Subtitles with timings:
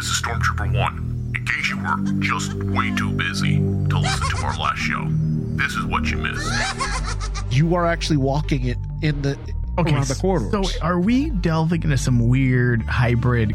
[0.00, 1.32] This is Stormtrooper 1.
[1.36, 5.74] In case you were just way too busy to listen to our last show, this
[5.74, 6.50] is what you missed.
[7.50, 9.36] You are actually walking it in the
[9.76, 10.72] around the corridors.
[10.72, 13.54] So, are we delving into some weird hybrid?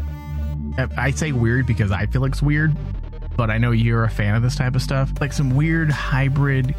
[0.96, 2.76] I say weird because I feel like it's weird,
[3.36, 5.10] but I know you're a fan of this type of stuff.
[5.20, 6.76] Like some weird hybrid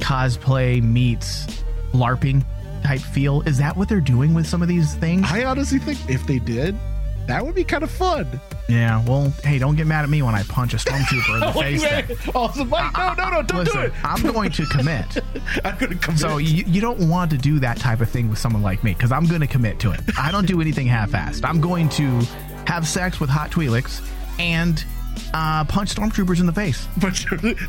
[0.00, 1.46] cosplay meets
[1.92, 2.44] LARPing
[2.82, 3.40] type feel.
[3.42, 5.24] Is that what they're doing with some of these things?
[5.30, 6.76] I honestly think if they did,
[7.28, 8.40] that would be kind of fun.
[8.68, 11.46] Yeah, well, hey, don't get mad at me when I punch a stormtrooper in the
[11.54, 11.82] Oh, face.
[11.82, 12.34] then.
[12.34, 12.96] Awesome, Mike.
[12.98, 13.92] No, no, no, don't Listen, do it.
[14.04, 15.06] I'm going to commit.
[15.64, 16.20] I'm going to commit.
[16.20, 18.92] So you, you don't want to do that type of thing with someone like me
[18.92, 20.00] because I'm going to commit to it.
[20.18, 21.48] I don't do anything half-assed.
[21.48, 22.06] I'm going to
[22.66, 24.06] have sex with hot Twi'leks
[24.38, 24.84] and
[25.34, 26.86] uh, punch stormtroopers in the face.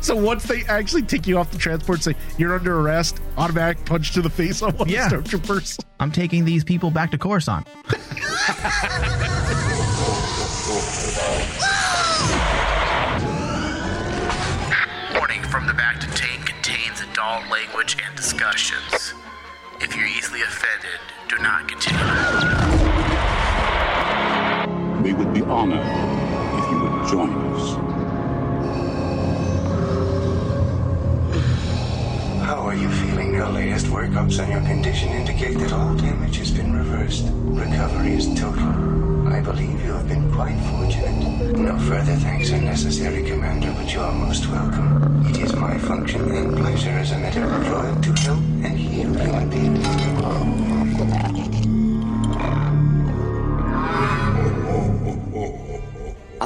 [0.02, 4.12] So once they actually take you off the transport, say you're under arrest, automatic punch
[4.12, 5.06] to the face on one Yeah.
[5.12, 5.78] of the stormtroopers.
[5.98, 7.66] I'm taking these people back to Coruscant.
[15.14, 19.14] Warning from the Bacta Tank contains adult language and discussions.
[19.80, 22.00] If you're easily offended, do not continue.
[25.02, 26.19] We would be honored if you would
[27.10, 27.74] join us.
[32.46, 33.34] How are you feeling?
[33.34, 37.24] Your latest workups on your condition indicate that all damage has been reversed.
[37.32, 38.68] Recovery is total.
[39.28, 41.56] I believe you have been quite fortunate.
[41.58, 45.26] No further thanks are necessary, Commander, but you are most welcome.
[45.26, 49.50] It is my function and pleasure as a medical droid to help and heal human
[49.50, 51.39] beings.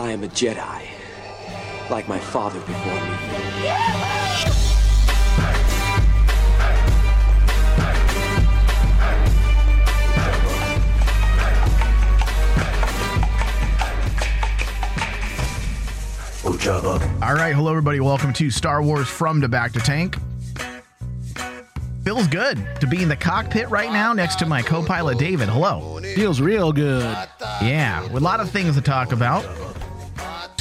[0.05, 0.87] I am a Jedi,
[1.89, 3.01] like my father before me.
[17.23, 18.01] All right, hello everybody.
[18.01, 20.19] Welcome to Star Wars from to Bacta Tank.
[22.05, 25.49] Feels good to be in the cockpit right now next to my co-pilot David.
[25.49, 25.99] Hello.
[26.15, 27.17] Feels real good.
[27.63, 29.64] Yeah, with a lot of things to talk about.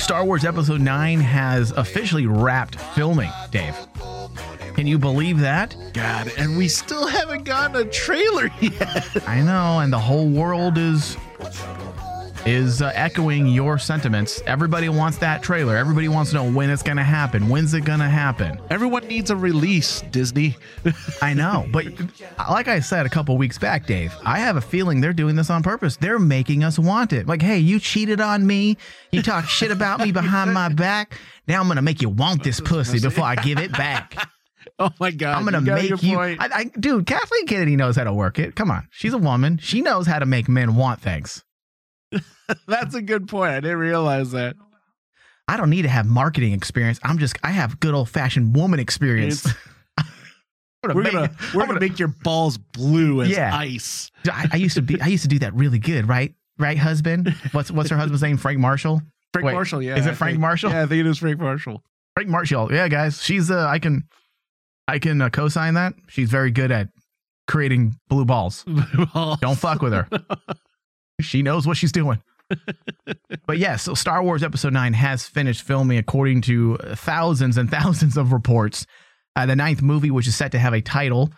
[0.03, 3.73] Star Wars Episode 9 has officially wrapped filming, Dave.
[4.75, 5.77] Can you believe that?
[5.93, 9.25] God, and we still haven't gotten a trailer yet.
[9.25, 11.15] I know, and the whole world is
[12.45, 14.41] is uh, echoing your sentiments.
[14.45, 15.77] Everybody wants that trailer.
[15.77, 17.47] Everybody wants to know when it's going to happen.
[17.47, 18.59] When's it going to happen?
[18.69, 20.57] Everyone needs a release, Disney.
[21.21, 21.85] I know, but
[22.49, 25.49] like I said a couple weeks back, Dave, I have a feeling they're doing this
[25.49, 25.95] on purpose.
[25.97, 27.27] They're making us want it.
[27.27, 28.77] Like, hey, you cheated on me.
[29.11, 31.17] You talk shit about me behind my back.
[31.47, 34.29] Now I'm going to make you want this pussy before I give it back.
[34.79, 35.37] Oh my God.
[35.37, 36.17] I'm gonna you make you.
[36.17, 38.55] I, I, dude, Kathleen Kennedy knows how to work it.
[38.55, 39.59] Come on, she's a woman.
[39.59, 41.43] She knows how to make men want things.
[42.67, 43.51] That's a good point.
[43.51, 44.55] I didn't realize that.
[45.47, 46.99] I don't need to have marketing experience.
[47.03, 47.37] I'm just.
[47.43, 49.45] I have good old fashioned woman experience.
[49.97, 50.05] I'm
[50.95, 53.55] We're make- gonna we're I'm gonna make your balls blue as Yeah.
[53.55, 54.11] ice.
[54.29, 54.99] I, I used to be.
[55.01, 56.33] I used to do that really good, right?
[56.59, 57.33] Right, husband.
[57.51, 58.37] What's what's her husband's name?
[58.37, 59.01] Frank Marshall.
[59.33, 59.95] Frank Wait, Marshall, yeah.
[59.97, 60.41] Is it Frank think.
[60.41, 60.69] Marshall?
[60.71, 61.81] Yeah, I think it is Frank Marshall.
[62.15, 62.71] Frank Marshall.
[62.71, 63.21] Yeah, guys.
[63.23, 63.49] She's.
[63.49, 64.03] Uh, I can.
[64.87, 65.93] I can uh, co-sign that.
[66.09, 66.89] She's very good at
[67.47, 68.63] creating blue balls.
[69.41, 70.07] Don't fuck with her.
[71.21, 72.21] She knows what she's doing.
[73.45, 78.17] but yes, so Star Wars Episode 9 has finished filming according to thousands and thousands
[78.17, 78.85] of reports.
[79.35, 81.31] Uh, the ninth movie, which is set to have a title,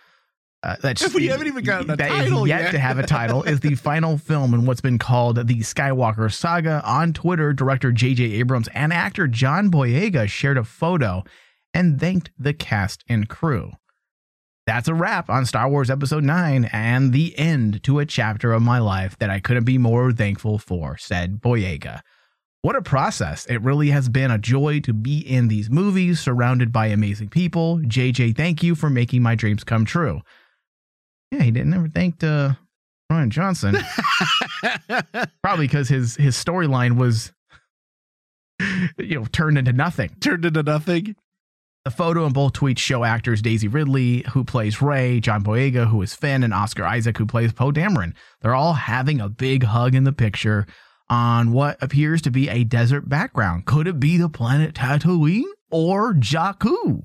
[0.66, 2.72] uh, that's We haven't even gotten a that is title yet yet.
[2.72, 6.81] to have a title, is the final film in what's been called the Skywalker Saga.
[6.84, 8.24] On Twitter, director J.J.
[8.34, 11.24] Abrams and actor John Boyega shared a photo
[11.74, 13.74] and thanked the cast and crew.
[14.66, 18.64] That's a wrap on Star Wars Episode 9 and the end to a chapter of
[18.64, 22.02] my life that I couldn't be more thankful for, said Boyega.
[22.64, 23.46] What a process.
[23.46, 27.78] It really has been a joy to be in these movies surrounded by amazing people.
[27.78, 30.22] JJ, thank you for making my dreams come true.
[31.30, 32.53] Yeah, he didn't ever thank uh,
[33.12, 33.78] Rian Johnson.
[35.44, 37.32] Probably because his his storyline was
[38.97, 40.16] you know turned into nothing.
[40.20, 41.16] Turned into nothing.
[41.85, 46.02] The photo and both tweets show actors Daisy Ridley, who plays Rey, John Boyega, who
[46.02, 48.16] is Finn, and Oscar Isaac, who plays Poe Dameron.
[48.41, 50.66] They're all having a big hug in the picture
[51.09, 53.66] on what appears to be a desert background.
[53.66, 57.03] Could it be the planet Tatooine or Jakku?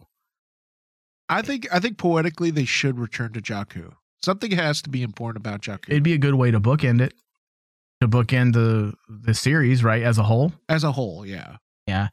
[1.28, 3.92] I think I think poetically they should return to Jakku.
[4.24, 7.12] Something has to be important about Jakku It'd be a good way to bookend it,
[8.00, 10.54] to bookend the the series, right, as a whole.
[10.70, 11.26] as a whole.
[11.26, 11.56] Yeah.
[11.86, 12.08] Yeah.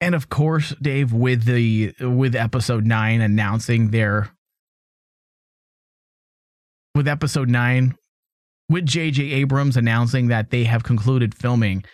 [0.00, 4.30] And of course, Dave, with the with episode nine announcing their
[6.94, 7.94] with episode nine,
[8.68, 11.84] with JJ Abrams announcing that they have concluded filming,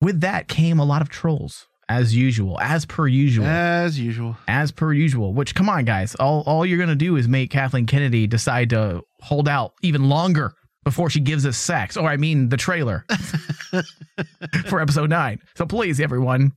[0.00, 3.46] with that came a lot of trolls, as usual, as per usual.
[3.46, 4.36] As usual.
[4.46, 5.32] as per usual.
[5.32, 9.02] Which, come on, guys, all all you're gonna do is make Kathleen Kennedy decide to
[9.22, 10.52] hold out even longer
[10.84, 13.04] before she gives us sex, or I mean, the trailer
[14.68, 15.40] for episode nine.
[15.56, 16.52] So please, everyone,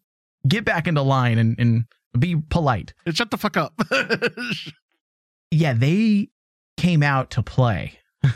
[0.48, 1.86] get back into line and and
[2.18, 2.94] be polite.
[3.14, 3.74] Shut the fuck up.
[5.52, 6.30] Yeah, they
[6.78, 8.00] came out to play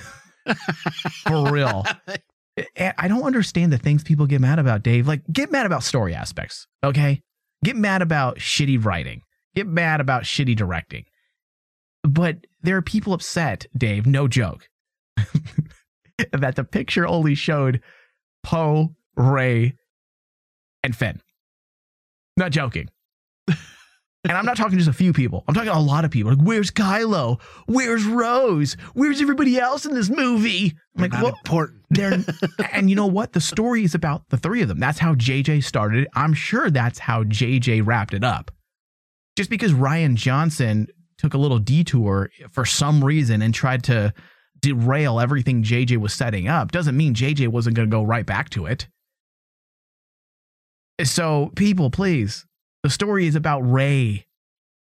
[1.27, 1.85] for real.
[2.77, 5.07] I don't understand the things people get mad about, Dave.
[5.07, 7.21] Like, get mad about story aspects, okay?
[7.63, 9.21] Get mad about shitty writing.
[9.55, 11.05] Get mad about shitty directing.
[12.03, 14.67] But there are people upset, Dave, no joke,
[16.31, 17.81] that the picture only showed
[18.43, 19.73] Poe, Rey,
[20.83, 21.21] and Finn.
[22.37, 22.89] Not joking.
[24.27, 25.43] And I'm not talking just a few people.
[25.47, 26.33] I'm talking a lot of people.
[26.33, 27.39] Like, where's Kylo?
[27.67, 28.75] Where's Rose?
[28.95, 30.73] Where's everybody else in this movie?
[30.95, 31.83] I'm like, well, important.
[31.91, 32.23] they're
[32.71, 33.33] and you know what?
[33.33, 34.79] The story is about the three of them.
[34.79, 36.07] That's how JJ started it.
[36.15, 38.49] I'm sure that's how JJ wrapped it up.
[39.37, 40.87] Just because Rian Johnson
[41.19, 44.11] took a little detour for some reason and tried to
[44.59, 48.49] derail everything JJ was setting up doesn't mean JJ wasn't going to go right back
[48.51, 48.87] to it.
[51.03, 52.45] So, people, please,
[52.83, 54.27] the story is about Rey.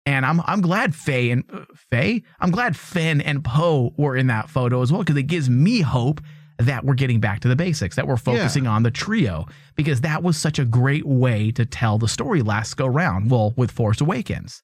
[0.06, 4.28] And I'm I'm glad Faye and uh, Faye, I'm glad Finn and Poe were in
[4.28, 6.22] that photo as well because it gives me hope
[6.58, 10.22] that we're getting back to the basics, that we're focusing on the trio because that
[10.22, 13.30] was such a great way to tell the story last go round.
[13.30, 14.62] Well, with Force Awakens.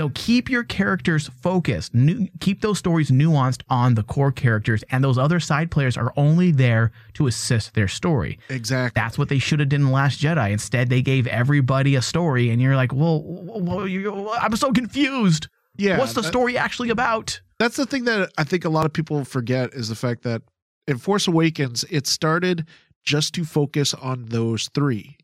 [0.00, 1.92] So keep your characters focused.
[1.92, 6.10] Nu- keep those stories nuanced on the core characters, and those other side players are
[6.16, 8.38] only there to assist their story.
[8.48, 8.98] Exactly.
[8.98, 10.52] That's what they should have done in Last Jedi.
[10.52, 15.48] Instead, they gave everybody a story, and you're like, "Well, well you, I'm so confused.
[15.76, 15.98] yeah.
[15.98, 18.94] What's the that- story actually about?" That's the thing that I think a lot of
[18.94, 20.40] people forget is the fact that
[20.88, 22.64] in Force Awakens, it started
[23.04, 25.18] just to focus on those three.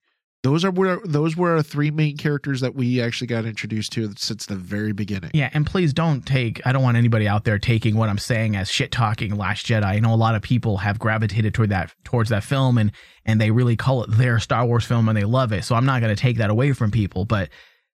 [0.46, 4.12] Those are where those were our three main characters that we actually got introduced to
[4.16, 5.32] since the very beginning.
[5.34, 6.64] Yeah, and please don't take.
[6.64, 9.82] I don't want anybody out there taking what I'm saying as shit talking Last Jedi.
[9.84, 12.92] I know a lot of people have gravitated toward that towards that film, and
[13.24, 15.64] and they really call it their Star Wars film, and they love it.
[15.64, 17.48] So I'm not going to take that away from people, but.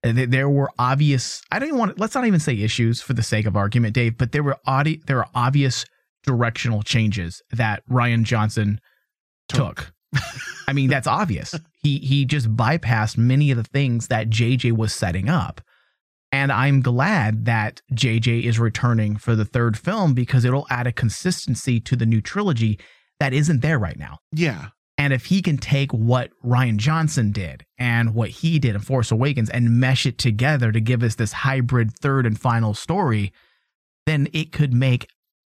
[0.04, 1.40] Uh, th- There were obvious.
[1.50, 1.98] I don't even want.
[1.98, 4.18] Let's not even say issues for the sake of argument, Dave.
[4.18, 5.86] But there were audi- There are obvious
[6.22, 8.78] directional changes that Rian Johnson
[9.48, 9.94] took.
[10.68, 11.54] I mean, that's obvious.
[11.82, 15.60] He he just bypassed many of the things that JJ was setting up.
[16.30, 20.92] And I'm glad that JJ is returning for the third film because it'll add a
[20.92, 22.78] consistency to the new trilogy
[23.20, 24.18] that isn't there right now.
[24.32, 24.68] Yeah.
[24.96, 29.10] And if he can take what Rian Johnson did and what he did in Force
[29.10, 33.32] Awakens and mesh it together to give us this hybrid third and final story,
[34.06, 35.08] then it could make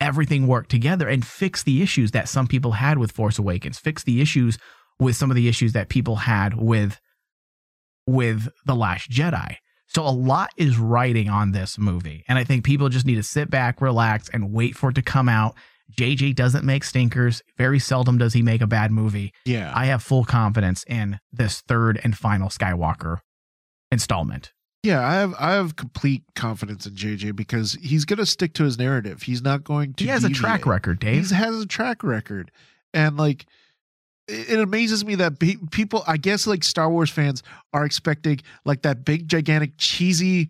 [0.00, 4.02] everything work together and fix the issues that some people had with Force Awakens, fix
[4.02, 4.58] the issues
[4.98, 7.00] with some of the issues that people had with
[8.06, 9.56] with The Last Jedi.
[9.86, 12.24] So a lot is riding on this movie.
[12.28, 15.02] And I think people just need to sit back, relax, and wait for it to
[15.02, 15.54] come out.
[15.92, 17.42] JJ doesn't make stinkers.
[17.56, 19.32] Very seldom does he make a bad movie.
[19.44, 19.72] Yeah.
[19.74, 23.18] I have full confidence in this third and final Skywalker
[23.92, 24.52] installment.
[24.82, 28.64] Yeah, I have I have complete confidence in JJ because he's going to stick to
[28.64, 29.22] his narrative.
[29.22, 31.30] He's not going to He has a track record, Dave.
[31.30, 32.50] He has a track record,
[32.92, 33.46] and like
[34.28, 39.04] it amazes me that people, I guess, like Star Wars fans, are expecting like that
[39.04, 40.48] big, gigantic, cheesy.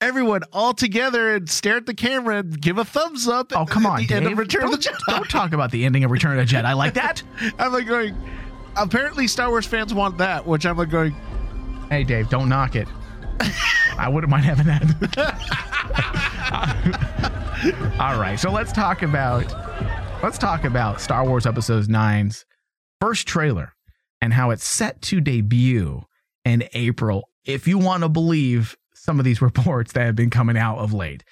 [0.00, 3.52] Everyone all together and stare at the camera and give a thumbs up.
[3.54, 4.32] Oh, come on, the end Dave.
[4.32, 5.06] of Return of the don't, Jedi.
[5.14, 7.22] don't talk about the ending of Return of the Jedi I like that.
[7.58, 8.16] I'm like going.
[8.76, 11.14] Apparently, Star Wars fans want that, which I'm like going.
[11.90, 12.88] Hey, Dave, don't knock it.
[13.98, 14.80] I wouldn't mind having that.
[18.00, 19.44] All right, so let's talk about
[20.22, 22.44] let's talk about Star Wars episodes 9's
[23.00, 23.72] first trailer
[24.20, 26.04] and how it's set to debut
[26.44, 27.28] in April.
[27.44, 30.92] If you want to believe some of these reports that have been coming out of
[30.92, 31.24] late.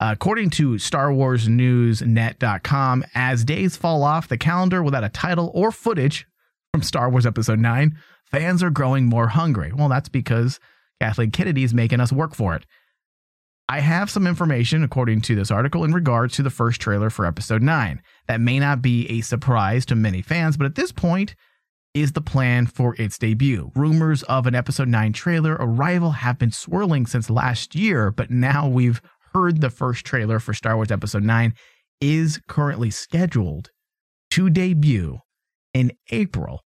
[0.00, 6.26] Uh, according to StarWarsNewsNet.com, as days fall off the calendar without a title or footage
[6.72, 9.72] from Star Wars Episode 9, fans are growing more hungry.
[9.72, 10.58] Well, that's because
[11.00, 12.66] Kathleen Kennedy is making us work for it.
[13.68, 17.24] I have some information, according to this article, in regards to the first trailer for
[17.24, 18.02] Episode 9.
[18.28, 21.34] That may not be a surprise to many fans, but at this point,
[21.94, 23.70] is the plan for its debut.
[23.74, 28.68] Rumors of an Episode 9 trailer arrival have been swirling since last year, but now
[28.68, 29.00] we've
[29.32, 31.54] heard the first trailer for Star Wars Episode 9
[32.00, 33.70] is currently scheduled
[34.30, 35.20] to debut
[35.72, 36.62] in April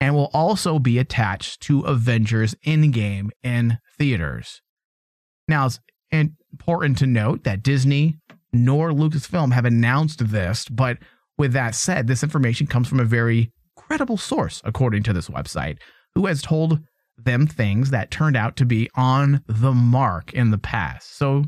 [0.00, 4.60] and will also be attached to Avengers Endgame in theaters.
[5.46, 5.68] Now,
[6.12, 8.18] important to note that Disney
[8.52, 10.98] nor Lucasfilm have announced this, but
[11.38, 15.78] with that said, this information comes from a very credible source, according to this website,
[16.14, 16.80] who has told
[17.16, 21.16] them things that turned out to be on the mark in the past.
[21.16, 21.44] So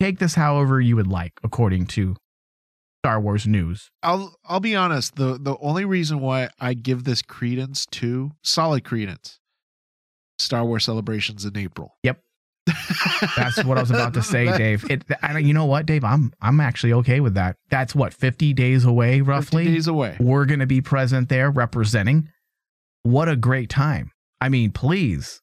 [0.00, 2.16] take this however you would like, according to
[3.04, 3.90] Star Wars news.
[4.02, 5.16] I'll I'll be honest.
[5.16, 9.38] The the only reason why I give this credence to solid credence,
[10.38, 11.90] Star Wars celebrations in April.
[12.02, 12.20] Yep.
[13.36, 14.88] That's what I was about to say, Dave.
[14.90, 16.04] It, I, you know what, Dave?
[16.04, 17.56] I'm I'm actually okay with that.
[17.70, 19.64] That's what 50 days away, 50 roughly.
[19.66, 20.16] days away.
[20.18, 22.28] We're going to be present there, representing.
[23.02, 24.12] What a great time!
[24.40, 25.42] I mean, please,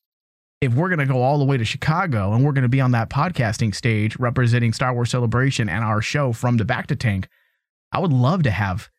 [0.61, 2.81] if we're going to go all the way to Chicago and we're going to be
[2.81, 7.27] on that podcasting stage representing Star Wars Celebration and our show from the Bacta Tank,
[7.91, 8.89] I would love to have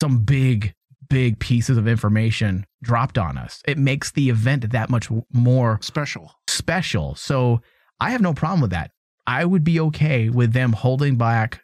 [0.00, 0.74] some big,
[1.08, 3.62] big pieces of information dropped on us.
[3.66, 6.32] It makes the event that much more Special.
[6.48, 7.14] special.
[7.14, 7.60] So
[8.00, 8.90] I have no problem with that.
[9.26, 11.62] I would be okay with them holding back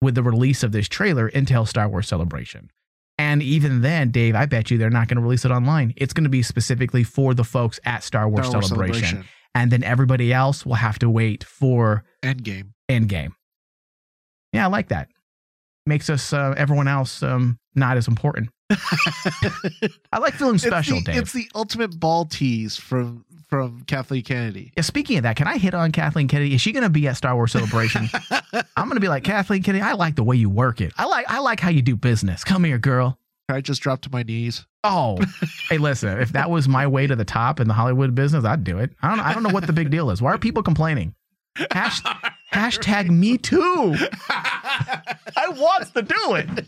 [0.00, 2.70] with the release of this trailer until Star Wars Celebration.
[3.20, 5.92] And even then, Dave, I bet you they're not going to release it online.
[5.96, 9.24] It's going to be specifically for the folks at Star Wars, Star Wars Celebration.
[9.56, 12.74] And then everybody else will have to wait for Endgame.
[12.88, 13.32] Endgame.
[14.52, 15.08] Yeah, I like that.
[15.88, 18.50] Makes us, uh, everyone else, um, not as important.
[18.70, 21.22] I like feeling special, it's the, Dave.
[21.22, 24.70] It's the ultimate ball tease from from Kathleen Kennedy.
[24.76, 26.54] Yeah, speaking of that, can I hit on Kathleen Kennedy?
[26.54, 28.10] Is she going to be at Star Wars Celebration?
[28.76, 29.80] I'm going to be like Kathleen Kennedy.
[29.80, 30.92] I like the way you work it.
[30.98, 32.44] I like I like how you do business.
[32.44, 33.18] Come here, girl.
[33.48, 34.66] I just dropped to my knees.
[34.84, 35.18] Oh,
[35.70, 36.20] hey, listen.
[36.20, 38.92] If that was my way to the top in the Hollywood business, I'd do it.
[39.00, 39.20] I don't.
[39.20, 40.20] I don't know what the big deal is.
[40.20, 41.14] Why are people complaining?
[41.70, 42.00] Hash,
[42.52, 43.94] hashtag me too.
[44.28, 46.66] I wants to do it.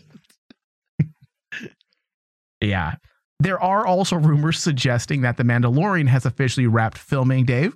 [2.61, 2.95] yeah.
[3.39, 7.75] There are also rumors suggesting that The Mandalorian has officially wrapped filming, Dave.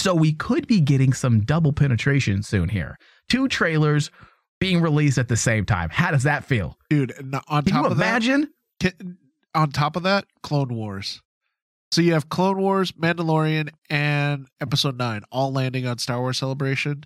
[0.00, 2.96] So we could be getting some double penetration soon here.
[3.28, 4.10] Two trailers
[4.60, 5.90] being released at the same time.
[5.90, 6.76] How does that feel?
[6.90, 8.52] Dude, and on Can you of imagine?
[8.80, 9.18] that, can-
[9.54, 11.20] on top of that, Clone Wars.
[11.90, 17.04] So you have Clone Wars, Mandalorian, and Episode 9 all landing on Star Wars Celebration.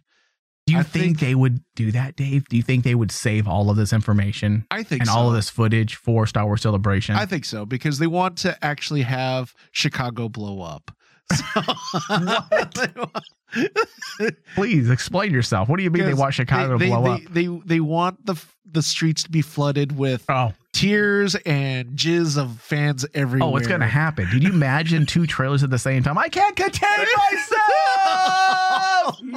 [0.66, 2.48] Do you I think, think- they would do that, Dave?
[2.48, 5.14] Do you think they would save all of this information I think and so.
[5.16, 7.14] all of this footage for Star Wars Celebration?
[7.16, 10.92] I think so because they want to actually have Chicago blow up.
[14.54, 15.68] Please explain yourself.
[15.68, 17.20] What do you mean they want Chicago they, to blow they, up?
[17.30, 22.38] They, they they want the the streets to be flooded with oh, tears and jizz
[22.38, 23.50] of fans everywhere.
[23.50, 24.28] oh, it's gonna happen.
[24.30, 26.18] Did you imagine two trailers at the same time?
[26.18, 26.90] I can't contain
[27.32, 29.18] myself.
[29.22, 29.36] no,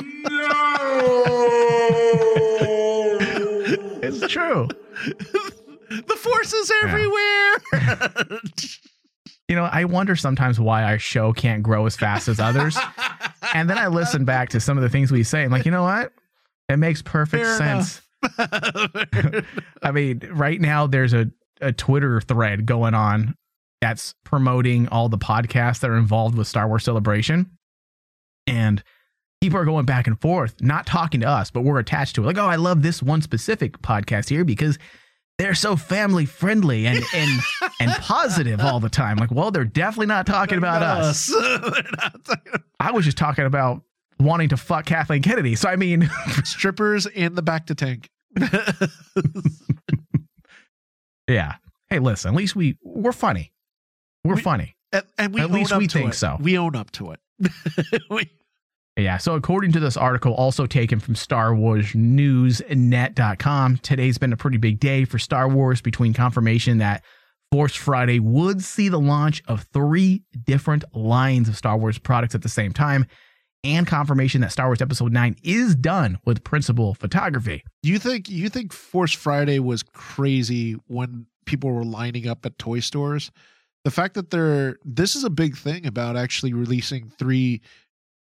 [4.02, 4.68] it's true.
[5.90, 7.62] the force is everywhere.
[9.48, 12.78] You know, I wonder sometimes why our show can't grow as fast as others.
[13.54, 15.44] and then I listen back to some of the things we say.
[15.44, 16.12] I'm like, you know what?
[16.68, 18.02] It makes perfect Fair sense.
[19.84, 21.30] I mean, right now there's a,
[21.62, 23.36] a Twitter thread going on
[23.82, 27.52] that's promoting all the podcasts that are involved with Star Wars Celebration.
[28.48, 28.84] And
[29.42, 32.25] people are going back and forth, not talking to us, but we're attached to it.
[32.25, 34.80] Like, oh, I love this one specific podcast here because
[35.38, 37.39] they're so family friendly and and
[37.80, 39.18] and positive all the time.
[39.18, 41.32] Like, well, they're definitely not talking about us.
[42.80, 43.82] I was just talking about
[44.20, 45.56] wanting to fuck Kathleen Kennedy.
[45.56, 46.10] So I mean,
[46.44, 48.10] Strippers in the Bacta Tank.
[51.27, 51.56] yeah.
[51.89, 53.51] Hey, listen, at least we we're funny.
[54.24, 54.75] We're We- funny.
[54.92, 56.15] and, and we At own least up we to think it.
[56.15, 56.38] so.
[56.39, 57.20] We own up to it.
[58.10, 58.30] we,
[58.98, 59.18] Yeah.
[59.18, 64.58] So, according to this article, also taken from Star Wars Newsnet.com, today's been a pretty
[64.58, 67.04] big day for Star Wars between confirmation that
[67.52, 72.42] Force Friday would see the launch of three different lines of Star Wars products at
[72.42, 73.06] the same time,
[73.66, 77.64] and confirmation that Star Wars Episode 9 is done with principal photography.
[77.84, 82.80] you think you think Force Friday was crazy when people were lining up at toy
[82.80, 83.30] stores?
[83.84, 87.62] The fact that they're this is a big thing about actually releasing three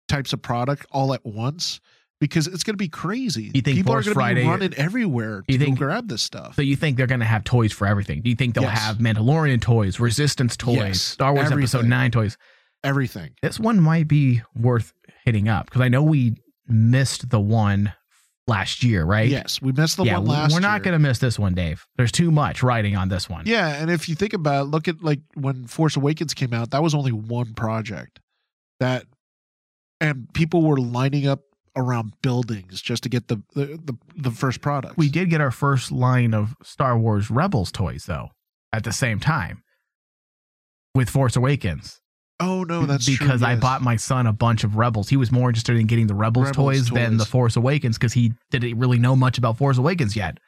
[0.09, 1.81] types of product all at once
[2.21, 3.51] because it's going to be crazy.
[3.55, 6.09] You think people Force are going to be running everywhere to You go think- grab
[6.09, 6.57] this stuff?
[6.57, 8.23] So, you think they're going to have toys for everything?
[8.23, 8.79] Do you think they'll Yes.
[8.81, 12.37] have Mandalorian toys, Resistance toys, Yes, Star Wars Episode 9 toys?
[12.85, 13.31] Everything.
[13.43, 14.93] this one might be worth
[15.25, 16.37] hitting up because I know we
[16.69, 17.93] missed the one
[18.47, 19.29] last year, right?
[19.29, 20.51] Yes, we missed the yeah, one last.
[20.51, 20.57] Year.
[20.57, 21.87] We're not going to miss this one, Dave.
[21.97, 23.47] There's too much writing on this one.
[23.47, 26.71] Yeah, and if you think about it, look at like when Force Awakens came out,
[26.71, 28.21] that was only one project.
[28.81, 29.05] That
[30.01, 31.41] and people were lining up
[31.77, 34.97] around buildings just to get the the the, the first product.
[34.97, 38.31] We did get our first line of Star Wars Rebels toys though
[38.73, 39.63] at the same time
[40.95, 42.01] with Force Awakens.
[42.41, 45.09] Oh no, that's true, because I bought my son a bunch of Rebels.
[45.09, 47.25] He was more interested in getting the Rebels, Rebels toys, than the.
[47.25, 50.39] Force Awakens because he didn't really know much about Force Awakens yet.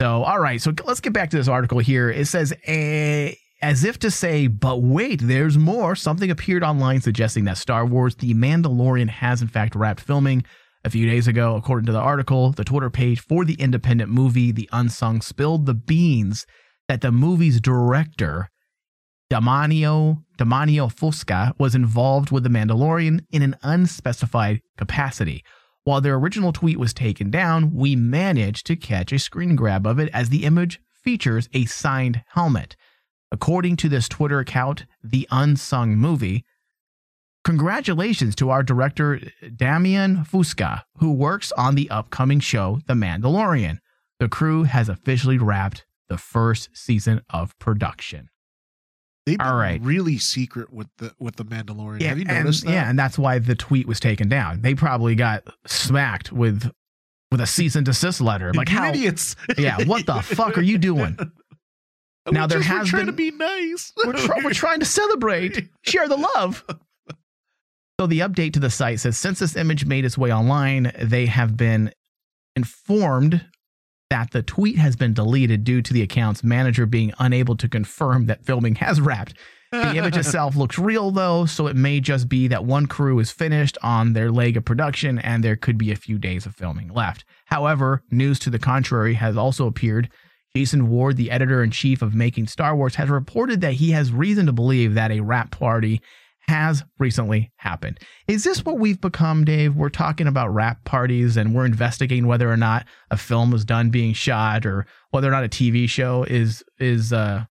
[0.00, 0.60] So, all right.
[0.60, 2.08] So let's get back to this article here.
[2.08, 5.94] It says, eh, as if to say, but wait, there's more.
[5.94, 10.44] Something appeared online suggesting that Star Wars The Mandalorian has in fact wrapped filming.
[10.82, 14.50] A few days ago, according to the article, the Twitter page for the independent movie
[14.50, 16.46] The Unsung spilled the beans
[16.88, 18.48] that the movie's director,
[19.30, 25.44] Damanio, Damanio Fusca, was involved with The Mandalorian in an unspecified capacity.
[25.84, 29.98] While their original tweet was taken down, we managed to catch a screen grab of
[29.98, 32.74] it as the image features a signed helmet.
[33.32, 36.44] According to this Twitter account, The Unsung Movie,
[37.44, 39.20] congratulations to our director
[39.54, 43.78] Damian Fusca, who works on the upcoming show The Mandalorian.
[44.18, 48.28] The crew has officially wrapped the first season of production.
[49.26, 49.80] They've been All right.
[49.80, 52.02] really secret with the with the Mandalorian.
[52.02, 52.64] Have you and, that?
[52.64, 54.62] yeah, and that's why the tweet was taken down.
[54.62, 56.70] They probably got smacked with
[57.30, 58.52] with a cease and desist letter.
[58.52, 59.36] Like You how idiots.
[59.56, 61.18] Yeah, what the fuck are you doing?
[62.30, 63.92] Now, We there just were has trying been- to be nice.
[64.06, 66.64] we're, try- we're trying to celebrate, share the love.
[67.98, 71.26] So the update to the site says since this image made its way online, they
[71.26, 71.92] have been
[72.56, 73.44] informed
[74.10, 78.26] that the tweet has been deleted due to the account's manager being unable to confirm
[78.26, 79.34] that filming has wrapped.
[79.70, 83.30] The image itself looks real though, so it may just be that one crew is
[83.30, 86.88] finished on their leg of production and there could be a few days of filming
[86.88, 87.24] left.
[87.46, 90.10] However, news to the contrary has also appeared.
[90.56, 94.12] Jason Ward, the editor in chief of Making Star Wars, has reported that he has
[94.12, 96.00] reason to believe that a wrap party
[96.48, 98.00] has recently happened.
[98.26, 99.76] Is this what we've become, Dave?
[99.76, 103.90] We're talking about wrap parties and we're investigating whether or not a film was done
[103.90, 107.44] being shot or whether or not a TV show is is uh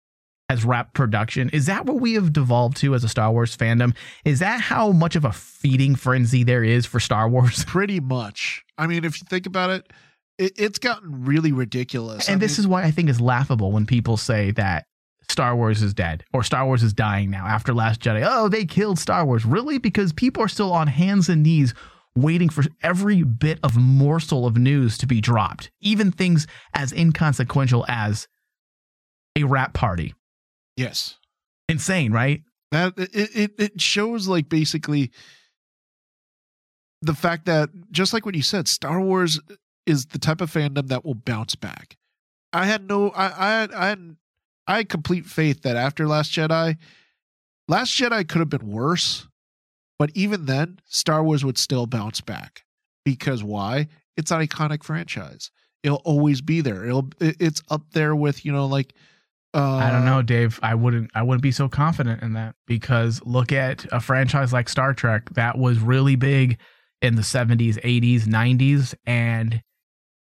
[0.48, 1.50] has wrap production.
[1.50, 3.94] Is that what we have devolved to as a Star Wars fandom?
[4.24, 7.64] Is that how much of a feeding frenzy there is for Star Wars?
[7.66, 8.64] Pretty much.
[8.78, 9.92] I mean, if you think about it,
[10.38, 12.28] it it's gotten really ridiculous.
[12.28, 14.86] And I this mean, is why I think it's laughable when people say that
[15.28, 18.26] Star Wars is dead or Star Wars is dying now after Last Jedi.
[18.28, 19.44] Oh, they killed Star Wars.
[19.44, 19.78] Really?
[19.78, 21.74] Because people are still on hands and knees
[22.14, 27.84] waiting for every bit of morsel of news to be dropped, even things as inconsequential
[27.88, 28.26] as
[29.36, 30.14] a wrap party.
[30.76, 31.16] yes.
[31.68, 32.42] Insane, right?
[32.70, 35.10] That it, it it shows like basically
[37.02, 39.40] the fact that just like what you said, Star Wars
[39.86, 41.96] is the type of fandom that will bounce back.
[42.52, 44.16] I had no I I I had,
[44.66, 46.76] I had complete faith that after Last Jedi,
[47.68, 49.28] Last Jedi could have been worse,
[49.98, 52.64] but even then, Star Wars would still bounce back.
[53.04, 53.88] Because why?
[54.16, 55.50] It's an iconic franchise.
[55.82, 56.84] It'll always be there.
[56.84, 58.94] It'll it's up there with, you know, like
[59.54, 60.58] uh I don't know, Dave.
[60.62, 64.68] I wouldn't I wouldn't be so confident in that because look at a franchise like
[64.68, 66.58] Star Trek that was really big
[67.02, 69.62] in the 70s, 80s, 90s and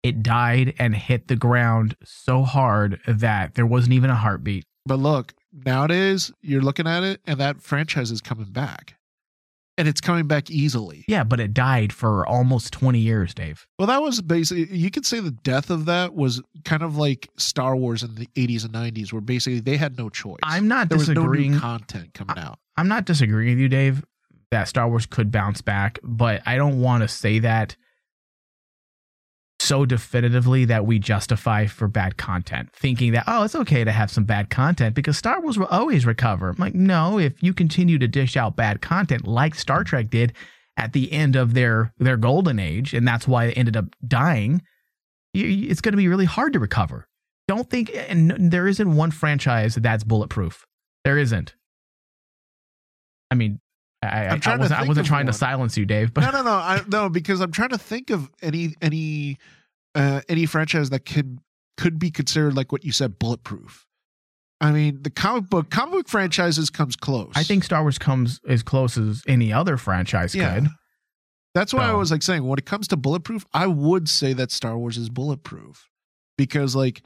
[0.03, 4.65] it died and hit the ground so hard that there wasn't even a heartbeat.
[4.87, 8.95] But look, nowadays you're looking at it and that franchise is coming back.
[9.79, 11.07] And it's coming back easily.
[11.09, 13.67] Yeah, but it died for almost 20 years, Dave.
[13.79, 17.31] Well, that was basically you could say the death of that was kind of like
[17.39, 20.41] Star Wars in the 80s and 90s where basically they had no choice.
[20.43, 21.53] I'm not there was no disagreeing.
[21.53, 22.59] new content coming out.
[22.77, 24.05] I'm not disagreeing with you, Dave,
[24.51, 27.77] that Star Wars could bounce back, but I don't want to say that
[29.71, 34.11] so definitively that we justify for bad content, thinking that, oh, it's okay to have
[34.11, 36.49] some bad content because Star Wars will always recover.
[36.49, 40.33] I'm like, no, if you continue to dish out bad content like Star Trek did
[40.77, 44.61] at the end of their, their golden age, and that's why it ended up dying,
[45.35, 47.07] it's going to be really hard to recover.
[47.47, 50.67] Don't think, and there isn't one franchise that's bulletproof.
[51.05, 51.55] There isn't.
[53.31, 53.61] I mean,
[54.03, 56.51] I, I, to wasn't, I wasn't trying to silence you, Dave, but no, no, no,
[56.51, 59.39] I, no, because I'm trying to think of any any
[59.95, 61.39] uh, any franchise that could
[61.77, 63.87] could be considered like what you said, bulletproof.
[64.61, 67.33] I mean, the comic book comic book franchises comes close.
[67.35, 70.55] I think Star Wars comes as close as any other franchise Yeah.
[70.55, 70.69] could.
[71.55, 74.53] That's why I was like saying when it comes to bulletproof, I would say that
[74.53, 75.89] Star Wars is bulletproof
[76.39, 77.03] because like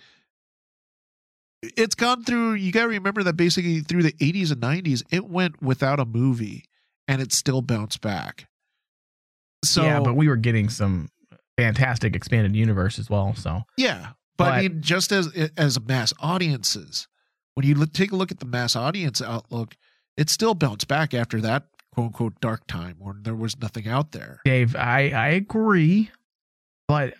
[1.62, 5.25] it's gone through you got to remember that basically through the 80s and 90s it
[5.31, 6.64] went without a movie
[7.09, 8.47] and it still bounced back.
[9.64, 11.09] So yeah, but we were getting some
[11.57, 13.35] fantastic expanded universe as well.
[13.35, 17.09] So Yeah, but, I mean, just as as mass audiences,
[17.55, 19.77] when you look, take a look at the mass audience outlook,
[20.17, 24.12] it still bounced back after that quote unquote dark time when there was nothing out
[24.12, 24.40] there.
[24.45, 26.11] Dave, I I agree,
[26.88, 27.14] but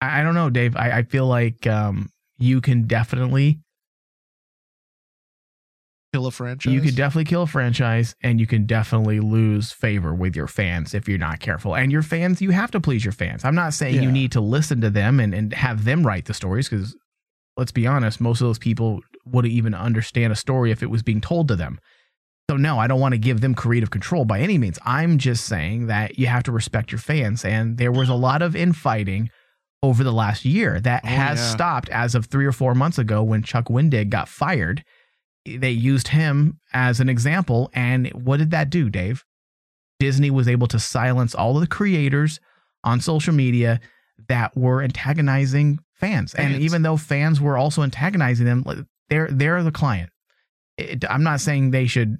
[0.00, 0.76] I, I don't know, Dave.
[0.76, 3.60] I, I feel like um you can definitely
[6.12, 6.72] kill a franchise.
[6.72, 10.92] You could definitely kill a franchise and you can definitely lose favor with your fans
[10.94, 11.74] if you're not careful.
[11.74, 13.44] And your fans, you have to please your fans.
[13.44, 14.02] I'm not saying Yeah.
[14.02, 16.94] you need to listen to them and, and have them write the stories because
[17.56, 21.02] let's be honest, most of those people wouldn't even understand a story if it was
[21.02, 21.78] being told to them.
[22.50, 24.78] So, no, I don't want to give them creative control by any means.
[24.84, 27.44] I'm just saying that you have to respect your fans.
[27.44, 29.30] And there was a lot of infighting
[29.82, 31.50] over the last year that Oh, has yeah.
[31.52, 34.82] stopped as of three or four months ago when Chuck Wendig got fired
[35.44, 37.70] they used him as an example.
[37.74, 39.24] And what did that do, Dave?
[39.98, 42.40] Disney was able to silence all of the creators
[42.84, 43.80] on social media
[44.28, 46.34] that were antagonizing fans.
[46.34, 50.10] And even though fans were also antagonizing them, they're they're the client.
[50.78, 52.18] It, I'm not saying they should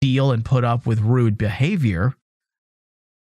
[0.00, 2.14] deal and put up with rude behavior,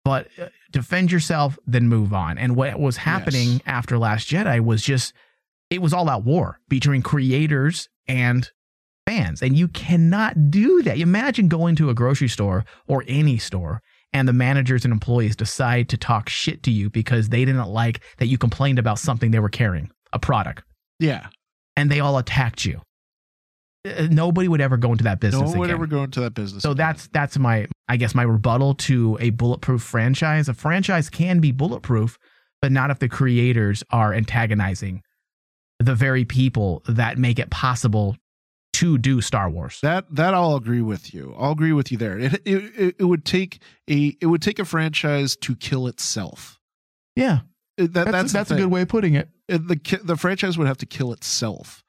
[0.04, 2.38] but uh, defend yourself, then move on.
[2.38, 3.62] And what was happening Yes.
[3.66, 5.14] after Last Jedi was just
[5.70, 8.50] it was all out war between creators and
[9.06, 9.42] fans.
[9.42, 10.98] And you cannot do that.
[10.98, 13.82] Imagine going to a grocery store or any store
[14.14, 18.02] and the managers and employees decide to talk shit to you because they didn't like
[18.18, 20.64] that you complained about something they were carrying, a product,
[21.00, 21.28] Yeah.
[21.76, 22.82] and they all attacked you.
[23.86, 25.42] Uh, Nobody would ever go into that business.
[25.42, 25.76] No one would again.
[25.76, 26.64] ever go into that business.
[26.64, 26.88] So again.
[26.88, 30.50] that's that's my I guess my rebuttal to a bulletproof franchise.
[30.50, 32.18] A franchise can be bulletproof,
[32.62, 35.02] but not if the creators are antagonizing
[35.80, 38.18] the very people that make it possible
[38.74, 39.80] to do Star Wars.
[39.82, 41.36] that that I'll agree with you.
[41.38, 42.20] I'll agree with you there.
[42.20, 43.60] It, it it would take
[43.90, 46.60] a it would take a franchise to kill itself.
[47.16, 47.40] Yeah,
[47.80, 49.30] uh, That, that's that's that's, a good way of putting it.
[49.48, 49.68] it.
[49.68, 51.84] The the franchise would have to kill itself,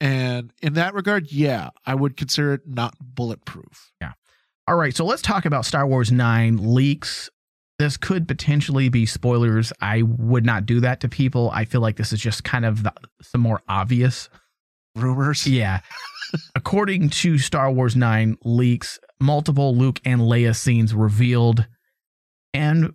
[0.00, 3.92] and in that regard, yeah, I would consider it not bulletproof.
[4.00, 4.12] Yeah.
[4.66, 7.28] All right, so let's talk about Star Wars 9 leaks.
[7.78, 9.72] This could potentially be spoilers.
[9.80, 11.50] I would not do that to people.
[11.52, 14.28] I feel like this is just kind of the, some more obvious
[14.96, 15.46] Rumors.
[15.46, 15.80] Yeah.
[16.54, 21.66] According to Star Wars 9 leaks, multiple Luke and Leia scenes revealed
[22.52, 22.94] and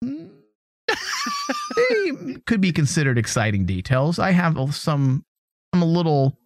[0.02, 0.26] they
[2.46, 4.18] could be considered exciting details.
[4.18, 5.24] I have some
[5.72, 6.38] I'm a little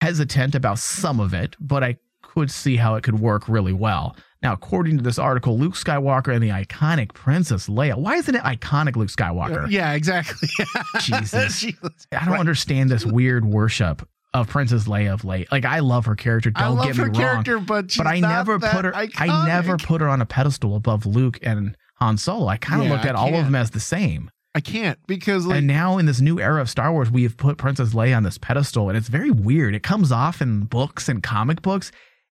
[0.00, 4.16] hesitant about some of it, but I could see how it could work really well.
[4.44, 7.96] Now, according to this article, Luke Skywalker and the iconic Princess Leia.
[7.96, 9.64] Why isn't it iconic Luke Skywalker?
[9.64, 10.48] Uh, yeah, exactly.
[11.00, 11.64] Jesus.
[12.12, 12.40] I don't Right.
[12.40, 15.50] understand this weird worship of Princess Leia of late.
[15.50, 16.52] Like I love her character.
[16.54, 17.14] I Don't love get her me wrong.
[17.20, 18.94] character, but she's but I not never that put her.
[18.94, 22.46] I never put her on a pedestal above Luke and Han Solo.
[22.48, 24.30] I kind of Yeah, looked at all of them as the same.
[24.56, 27.36] I can't because like and now in this new era of Star Wars, we have
[27.36, 29.74] put Princess Leia on this pedestal, and it's very weird.
[29.74, 31.90] It comes off in books and comic books.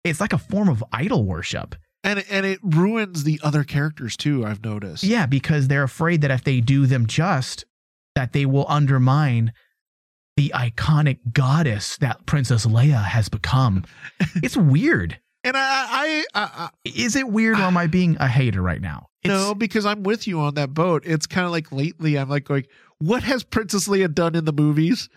[0.04, 1.74] It's like a form of idol worship.
[2.04, 4.44] And and it ruins the other characters too.
[4.46, 5.04] I've noticed.
[5.04, 7.64] Yeah, because they're afraid that if they do them just,
[8.14, 9.52] that they will undermine
[10.36, 13.84] the iconic goddess that Princess Leia has become.
[14.36, 15.18] it's weird.
[15.44, 18.80] and I I, I, I Is it weird or am I being a hater right
[18.80, 19.06] now?
[19.22, 21.02] It's, no because I'm with you on that boat.
[21.04, 22.66] It's kind of like lately I'm like going,
[22.98, 25.08] what has Princess Leia done in the movies?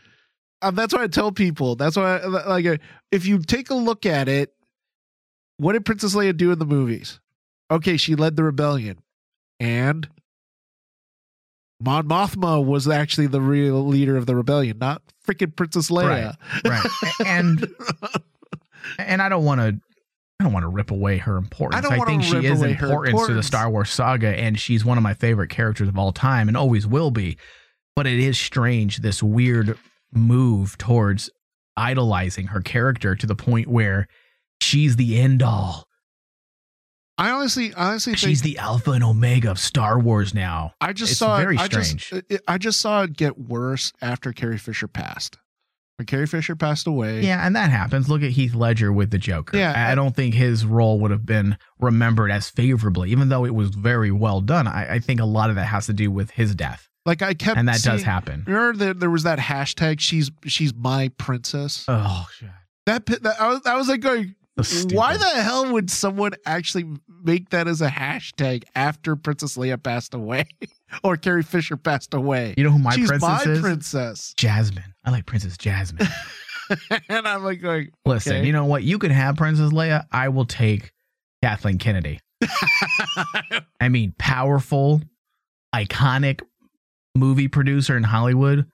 [0.63, 1.75] Um, that's why I tell people.
[1.75, 4.53] That's why I, like if you take a look at it,
[5.61, 7.19] what did Princess Leia do in the movies?
[7.69, 8.97] Okay, she led the rebellion,
[9.59, 10.09] and
[11.79, 16.35] Mon Mothma was actually the real leader of the rebellion, not freaking Princess Leia.
[16.65, 16.87] right.
[17.25, 17.67] And
[18.97, 19.79] and I don't want to
[20.39, 21.77] I don't want to rip away her importance.
[21.77, 23.43] I don't I, think she is important to the.
[23.43, 26.87] Star Wars saga and she's one of my favorite characters of all time and always
[26.87, 27.37] will be.
[27.95, 29.77] But it is strange this weird
[30.11, 31.29] move towards
[31.77, 34.07] idolizing her character to the point where
[34.61, 35.87] she's the end all.
[37.17, 40.73] I honestly, honestly, think, She's the alpha and omega of Star Wars now.
[40.81, 42.09] I just it's saw very it, I strange.
[42.09, 45.37] just, it, I just saw it get worse after Carrie Fisher passed.
[45.97, 48.09] When Carrie Fisher passed away, Yeah, and that happens.
[48.09, 49.55] Look at Heath Ledger with the Joker.
[49.55, 53.45] Yeah, I I don't think his role would have been remembered as favorably, even though
[53.45, 54.65] it was very well done.
[54.65, 57.35] I, I think a lot of that has to do with his death, like I
[57.35, 58.45] kept, and that does happen.
[58.47, 59.99] Remember that there was that hashtag?
[59.99, 61.85] She's she's my princess.
[61.87, 62.49] Oh, shit.
[62.87, 66.85] that, that I was, I was like going, So why the hell would someone actually
[67.23, 70.45] make that as a hashtag after Princess Leia passed away
[71.03, 72.53] or Carrie Fisher passed away?
[72.57, 73.59] You know who my she's princess my is?
[73.61, 74.93] princess, Jasmine.
[75.05, 76.07] I like Princess Jasmine.
[77.09, 77.61] and I'm like
[78.05, 78.45] Listen, Okay.
[78.47, 78.83] you know what?
[78.83, 80.05] You can have Princess Leia.
[80.11, 80.91] I will take
[81.43, 82.19] Kathleen Kennedy.
[83.81, 85.01] I mean, powerful,
[85.75, 86.41] iconic
[87.15, 88.65] movie producer in Hollywood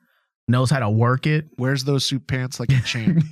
[0.48, 1.48] knows how to work it.
[1.58, 3.24] wears those suit pants like a champ.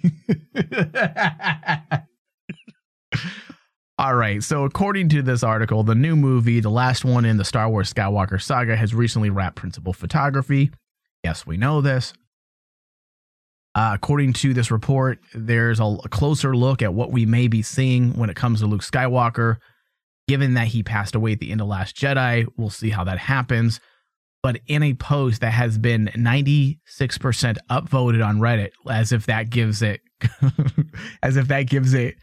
[3.97, 4.43] All right.
[4.43, 7.93] So, according to this article, the new movie, the last one in the Star Wars
[7.93, 10.71] Skywalker saga, has recently wrapped principal photography.
[11.23, 12.13] Yes, we know this.
[13.73, 17.61] Uh, according to this report, there's a, a closer look at what we may be
[17.61, 19.57] seeing when it comes to Luke Skywalker.
[20.27, 23.19] Given that he passed away at the end of Last Jedi, we'll see how that
[23.19, 23.79] happens.
[24.41, 26.77] But in a post that has been 96%
[27.69, 30.01] upvoted on Reddit, as if that gives it,
[31.23, 32.15] as if that gives it,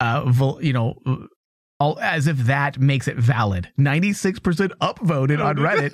[0.00, 1.28] uh, you know,
[1.78, 3.70] all, as if that makes it valid.
[3.78, 5.92] 96% upvoted on Reddit.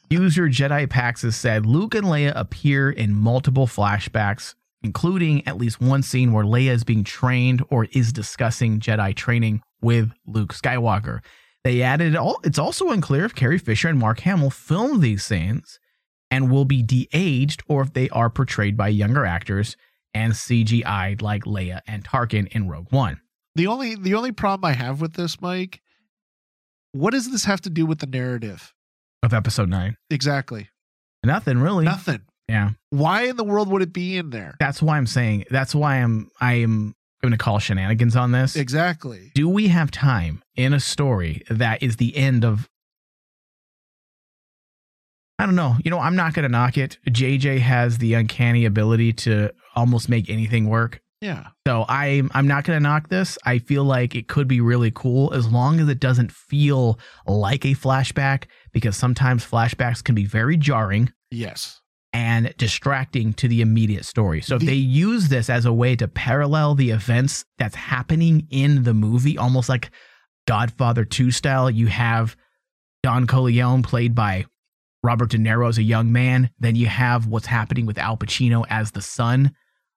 [0.10, 6.02] User Jedi Paxis said Luke and Leia appear in multiple flashbacks, including at least one
[6.02, 11.20] scene where Leia is being trained or is discussing Jedi training with Luke Skywalker.
[11.62, 12.40] They added all.
[12.44, 15.78] It's also unclear if Carrie Fisher and Mark Hamill filmed these scenes
[16.30, 19.76] and will be de-aged or if they are portrayed by younger actors
[20.14, 23.20] and CGI'd like Leia and Tarkin in Rogue One.
[23.56, 25.80] The only the only problem I have with this, Mike,
[26.92, 28.72] what does this have to do with the narrative?
[29.22, 29.96] Of episode nine.
[30.10, 30.68] Exactly.
[31.24, 31.84] Nothing really.
[31.84, 32.22] Nothing.
[32.48, 32.70] Yeah.
[32.90, 34.54] Why in the world would it be in there?
[34.60, 38.54] That's why I'm saying that's why I'm I am going to call shenanigans on this.
[38.54, 39.32] Exactly.
[39.34, 42.68] Do we have time in a story that is the end of
[45.38, 45.76] I don't know.
[45.84, 46.98] You know, I'm not going to knock it.
[47.08, 51.00] JJ has the uncanny ability to almost make anything work.
[51.20, 51.48] Yeah.
[51.66, 53.38] So I'm I'm not going to knock this.
[53.46, 57.64] I feel like it could be really cool as long as it doesn't feel like
[57.64, 61.80] a flashback because sometimes flashbacks can be very jarring Yes.
[62.12, 64.42] and distracting to the immediate story.
[64.42, 68.46] So if The- they use this as a way to parallel the events that's happening
[68.50, 69.90] in the movie, almost like
[70.46, 72.36] Godfather 2 style, you have
[73.02, 74.44] Don Corleone played by
[75.04, 76.50] Robert De Niro as a young man.
[76.58, 79.54] Then you have what's happening with Al Pacino as the son,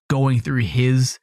[0.09, 1.17] going through his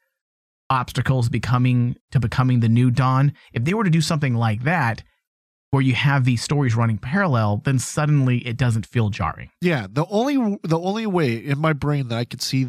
[0.70, 3.34] obstacles becoming to becoming the new Don.
[3.52, 5.04] If they were to do something like that,
[5.70, 9.50] where you have these stories running parallel, then suddenly it doesn't feel jarring.
[9.60, 9.88] Yeah.
[9.90, 12.68] The only the only way in my brain that I could see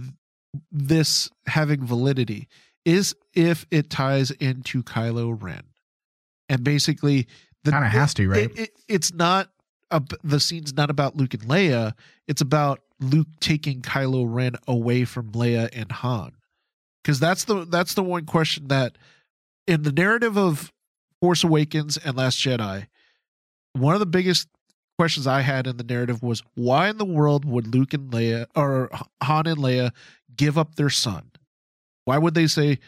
[0.71, 2.47] this having validity
[2.83, 5.63] is if it ties into Kylo Ren,
[6.49, 7.27] and basically
[7.63, 8.43] the Kinda has to, right?
[8.43, 9.49] It, it, it's not.
[9.91, 11.93] Ab the scene's not about Luke and Leia.
[12.27, 16.33] It's about Luke taking Kylo Ren away from Leia and Han,
[17.03, 18.97] because that's the that's the one question that
[19.67, 20.71] in the narrative of
[21.21, 22.87] Force Awakens and Last Jedi,
[23.73, 24.47] one of the biggest
[24.97, 28.45] questions I had in the narrative was why in the world would Luke and Leia
[28.55, 28.89] or
[29.21, 29.91] Han and Leia
[30.35, 31.31] give up their son?
[32.05, 32.79] Why would they say,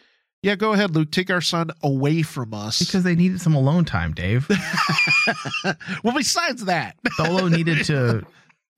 [0.48, 2.80] "Yeah, go ahead, Luke, take our son away from us"?
[2.80, 4.48] Because they needed some alone time, Dave.
[6.04, 8.26] well, besides that, Solo needed to,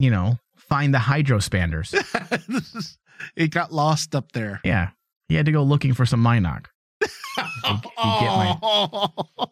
[0.00, 1.94] you know, find the hydrospanners.
[3.36, 4.60] it got lost up there.
[4.64, 4.90] Yeah.
[5.28, 6.66] He had to go looking for some mynock.
[7.00, 7.08] get
[7.64, 9.06] my-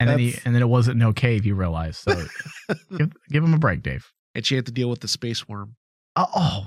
[0.00, 1.96] And then he and then it wasn't no cave, you realize.
[1.96, 2.14] So
[2.94, 4.12] give, give him a break, Dave.
[4.34, 5.76] and she had to deal with the space worm.
[6.14, 6.66] Oh, oh,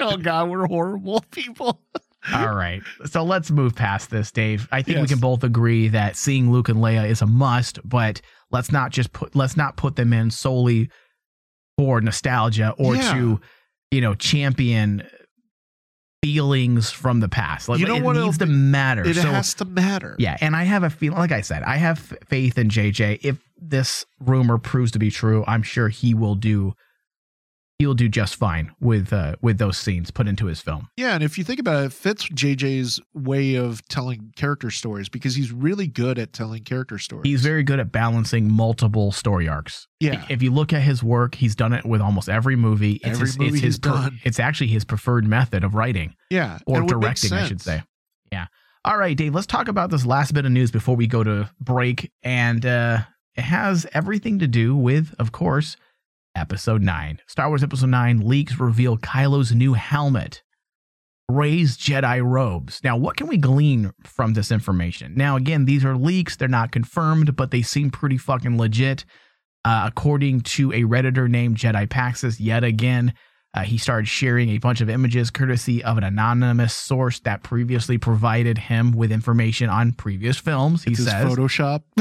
[0.00, 1.80] Oh God, we're horrible people.
[2.34, 2.82] All right.
[3.06, 4.68] So let's move past this, Dave.
[4.72, 8.20] I think we can both agree that seeing Luke and Leia is a must, but
[8.50, 10.90] let's not just put let's not put them in solely
[11.76, 13.12] for nostalgia or Yeah.
[13.14, 13.40] to,
[13.90, 15.06] you know, champion
[16.22, 17.68] feelings from the past.
[17.68, 19.06] Like You know it what needs to matter.
[19.06, 20.16] It so has to matter.
[20.18, 23.20] Yeah, and I have a feeling, like I said, I have faith in JJ.
[23.22, 26.74] If this rumor proves to be true, I'm sure he will do.
[27.78, 30.88] He'll do just fine with uh, with those scenes put into his film.
[30.96, 35.08] Yeah, and if you think about it, it fits JJ's way of telling character stories
[35.08, 37.22] because he's really good at telling character stories.
[37.24, 39.86] He's very good at balancing multiple story arcs.
[40.00, 40.26] yeah.
[40.28, 42.94] If you look at his work, he's done it with almost every movie.
[42.94, 44.18] It's Every his, movie it's his he's done.
[44.24, 47.46] It's actually his preferred method of writing Yeah, or and it would make directing, I
[47.46, 47.84] should say.
[48.32, 48.46] Yeah.
[48.84, 49.36] All right, Dave.
[49.36, 53.02] Let's talk about this last bit of news before we go to break, and uh,
[53.36, 55.76] it has everything to do with, of course,
[56.38, 57.20] Episode Nine.
[57.26, 60.42] Star Wars Episode Nine leaks reveal Kylo's new helmet,
[61.28, 62.80] Rey's Jedi robes.
[62.82, 65.14] Now, what can we glean from this information?
[65.16, 69.04] Now, again, these are leaks; they're not confirmed, but they seem pretty fucking legit.
[69.64, 73.12] Uh, according to a redditor named Jedi Paxis, yet again,
[73.54, 77.96] uh, he started sharing a bunch of images courtesy of an anonymous source that previously
[77.96, 80.84] provided him with information on previous films.
[80.84, 81.82] He says Photoshop.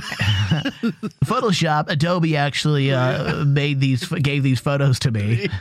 [1.26, 5.50] Photoshop, Adobe actually uh, made these, gave these photos to me.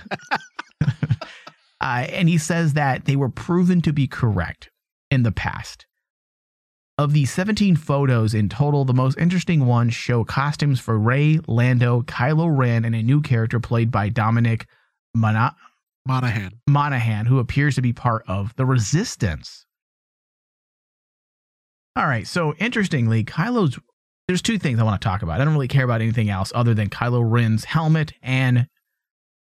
[1.78, 4.70] Uh, and he says that they were proven to be correct
[5.10, 5.86] in the past.
[6.98, 12.00] Of the 17 photos in total, the most interesting ones show costumes for Rey, Lando,
[12.02, 14.66] Kylo Ren, and a new character played by Dominic
[15.14, 15.54] Mana-
[16.06, 16.60] Monaghan.
[16.66, 19.66] Monaghan, who appears to be part of the Resistance.
[21.96, 23.78] All right, so interestingly, Kylo's.
[24.28, 25.40] There's two things I want to talk about.
[25.40, 28.66] I don't really care about anything else other than Kylo Ren's helmet and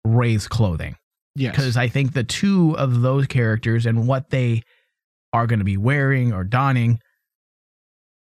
[0.04, 0.97] Rey's clothing.
[1.36, 1.56] Yes.
[1.56, 4.62] because I think the two of those characters and what they
[5.32, 6.99] are going to be wearing or donning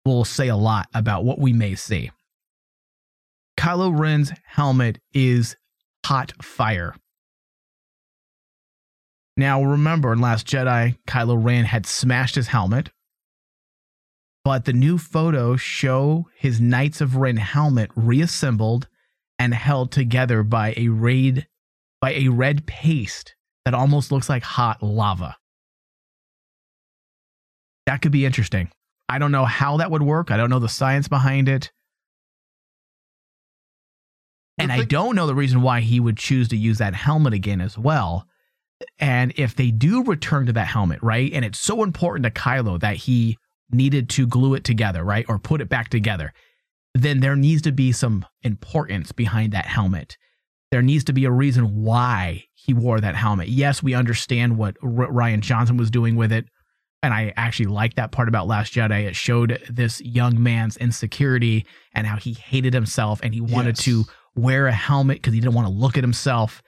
[0.06, 2.12] will say a lot about what we may see.
[3.58, 5.56] Kylo Ren's helmet is
[6.06, 6.95] hot fire.
[9.38, 12.89] Now, remember in Last Jedi, Kylo Ren had smashed his helmet,
[14.44, 18.88] but the new photos show his Knights of Ren helmet reassembled
[19.39, 21.48] and held together by a raid
[22.02, 25.38] by a red paste that almost looks like hot lava.
[27.86, 28.70] That could be interesting.
[29.08, 30.32] I don't know how that would work.
[30.32, 31.72] I don't know the science behind it.
[34.58, 37.62] And I don't know the reason why he would choose to use that helmet again
[37.62, 38.28] as well.
[39.00, 41.32] And if they do return to that helmet, right?
[41.34, 43.38] And it's so important to Kylo that he
[43.72, 45.26] needed to glue it together, right?
[45.30, 46.34] Or put it back together,
[46.94, 50.17] then there needs to be some importance behind that helmet.
[50.72, 53.50] There needs to be a reason why he wore that helmet.
[53.50, 56.46] Yes, we understand what R- Rian Johnson was doing with it.
[57.04, 59.06] And I actually like that part about Last Jedi.
[59.06, 61.65] It showed this young man's insecurity
[61.96, 63.86] and how he hated himself and he wanted Yes.
[63.86, 64.04] to
[64.36, 66.62] wear a helmet because he didn't want to look at himself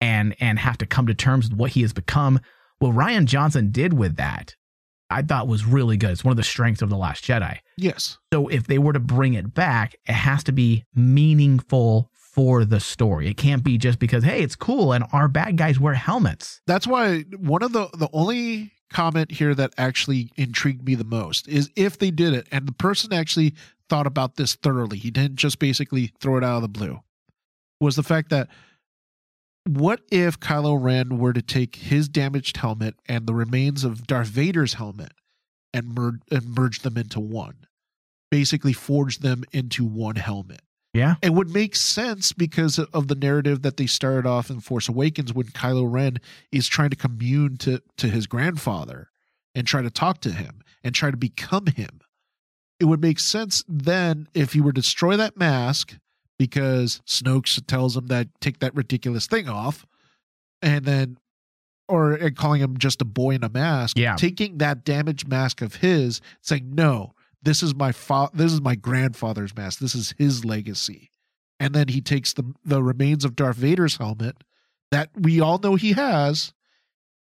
[0.00, 2.40] and and have to come to terms with what he has become.
[2.78, 4.54] What Rian Johnson did with that,
[5.10, 6.10] I thought was really good.
[6.10, 7.58] It's one of the strengths of The Last Jedi.
[7.76, 8.18] Yes.
[8.32, 12.78] So if they were to bring it back, it has to be meaningful for the
[12.78, 13.28] story.
[13.28, 16.60] It can't be just because, hey, it's cool and our bad guys wear helmets.
[16.66, 21.48] That's why one of the the only comment here that actually intrigued me the most
[21.48, 23.54] is if they did it and the person actually
[23.88, 24.98] thought about this thoroughly.
[24.98, 27.00] He didn't just basically throw it out of the blue.
[27.80, 28.48] Was the fact that
[29.68, 34.28] what if Kylo Ren were to take his damaged helmet and the remains of Darth
[34.28, 35.12] Vader's helmet
[35.72, 37.66] and, mer- and merge them into one?
[38.30, 40.62] Basically, forge them into one helmet.
[40.94, 41.16] Yeah.
[41.22, 45.32] It would make sense because of the narrative that they started off in Force Awakens
[45.32, 46.18] when Kylo Ren
[46.50, 49.10] is trying to commune to, to his grandfather
[49.54, 52.00] and try to talk to him and try to become him.
[52.80, 55.98] It would make sense then if he were to destroy that mask
[56.38, 59.84] because Snoke tells him that take that ridiculous thing off
[60.62, 61.18] and then
[61.88, 64.16] or and calling him just a boy in a mask Yeah.
[64.16, 68.74] taking that damaged mask of his saying no this is my fa- this is my
[68.74, 71.10] grandfather's mask this is his legacy
[71.60, 74.44] and then he takes the the remains of Darth Vader's helmet
[74.90, 76.52] that we all know he has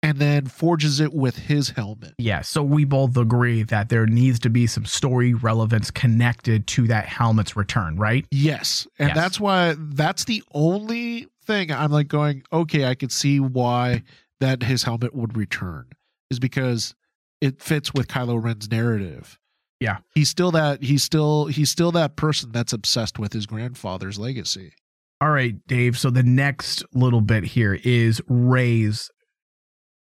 [0.03, 2.41] and then forges it with his helmet Yeah.
[2.41, 7.05] So we both agree that there needs to be some story relevance connected to that
[7.05, 8.25] helmet's return, right?
[8.31, 8.87] Yes.
[8.99, 9.15] And Yes.
[9.17, 14.03] that's why that's the only thing I'm like going, okay, I could see why
[14.39, 15.85] that his helmet would return
[16.31, 16.95] is because
[17.41, 19.37] it fits with Kylo Ren's narrative.
[19.79, 19.97] Yeah.
[20.13, 24.73] He's still that he's still he's still that person that's obsessed with his grandfather's legacy.
[25.19, 25.97] All right, Dave.
[25.99, 29.09] So the next little bit here is Rey's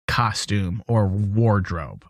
[0.07, 2.05] costume or wardrobe.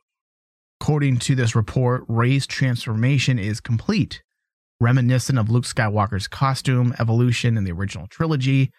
[0.80, 4.22] According to this report, Rey's transformation is complete,
[4.80, 8.70] reminiscent of Luke Skywalker's costume evolution in the original trilogy.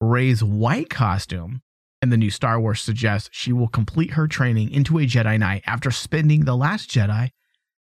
[0.00, 1.62] Rey's white costume
[2.00, 5.62] in the new Star Wars suggests she will complete her training into a Jedi Knight
[5.66, 7.30] after spending the last Jedi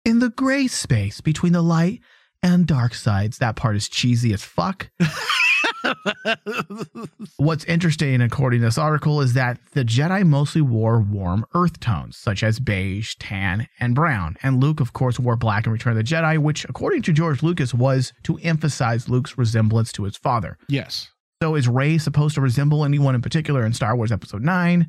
[0.03, 2.01] in the gray space between the light
[2.43, 3.37] and dark sides.
[3.37, 4.89] That part is cheesy as fuck.
[7.37, 12.17] What's interesting, according to this article, is that the Jedi mostly wore warm earth tones,
[12.17, 14.37] such as beige, tan, and brown.
[14.43, 17.43] And Luke, of course, wore black in Return of the Jedi, which, according to George
[17.43, 20.57] Lucas, was to emphasize Luke's resemblance to his father.
[20.67, 21.09] yes.
[21.41, 24.87] So, is Rey supposed to resemble anyone in particular in Star Wars Episode 9?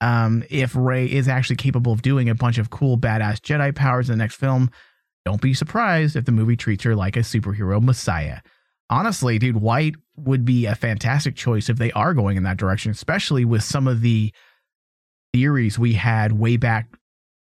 [0.00, 4.10] Um, if Rey is actually capable of doing a bunch of cool, badass Jedi powers
[4.10, 4.68] in the next film,
[5.24, 8.40] don't be surprised if the movie treats her like a superhero messiah.
[8.90, 12.90] Honestly, dude, white would be a fantastic choice if they are going in that direction,
[12.90, 14.32] especially with some of the
[15.32, 16.88] theories we had way back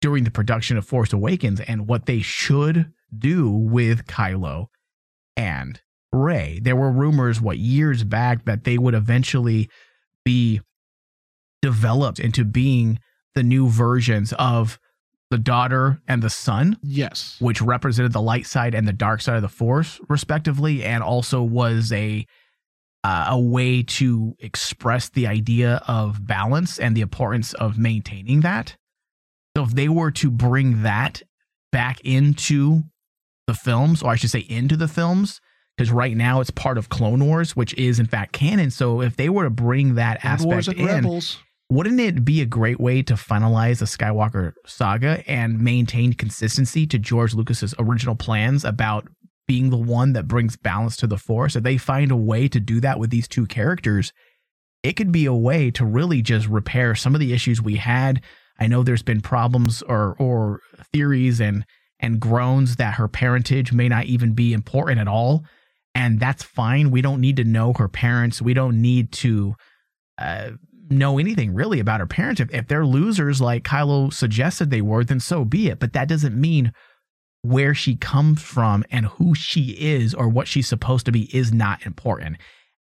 [0.02, 4.68] during the production of Force Awakens and what they should do with Kylo
[5.36, 6.60] and Rey.
[6.62, 9.70] There were rumors, what, years back that they would eventually
[10.24, 10.62] be
[11.62, 13.00] developed into being
[13.36, 14.80] the new versions of
[15.30, 17.38] the daughter and the son Yes.
[17.40, 21.42] which represented the light side and the dark side of the force respectively and also
[21.44, 22.26] was a
[23.04, 28.76] uh, a way to express the idea of balance and the importance of maintaining that
[29.56, 31.22] so if they were to bring that
[31.72, 32.84] back into
[33.48, 35.40] the films or I should say into the films
[35.78, 39.16] because right now it's part of Clone Wars which is in fact canon so if
[39.16, 41.38] they were to bring that Clone aspect in Rebels.
[41.70, 46.98] Wouldn't it be a great way to finalize the Skywalker saga and maintain consistency to
[46.98, 49.08] George Lucas's original plans about
[49.48, 51.56] being the one that brings balance to the Force?
[51.56, 54.12] If they find a way to do that with these two characters,
[54.82, 58.24] it could be a way to really just repair some of the issues we had.
[58.60, 60.62] I know there's been problems or or
[60.92, 61.66] theories and
[62.00, 65.44] and groans that her parentage may not even be important at all,
[65.94, 66.90] and that's fine.
[66.90, 68.42] We don't need to know her parents.
[68.42, 69.56] We don't need to
[70.18, 70.52] uh,
[70.90, 72.42] know anything really about her parents.
[72.42, 75.80] If, if they're losers like Kylo suggested they were, then so be it.
[75.80, 76.74] But that doesn't mean
[77.42, 81.54] where she comes from and who she is or what she's supposed to be is
[81.54, 82.38] not important.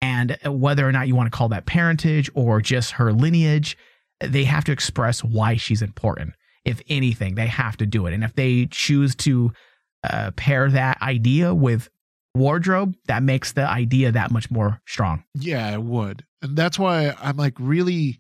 [0.02, 3.78] And whether or not you want to call that parentage or just her lineage,
[4.20, 6.34] they have to express why she's important.
[6.66, 8.14] If anything, they have to do it.
[8.14, 9.52] And if they choose to
[10.04, 11.90] uh, pair that idea with
[12.36, 15.24] wardrobe, that makes the idea that much more strong.
[15.36, 16.26] Yeah, it would.
[16.42, 18.18] And that's why I'm like really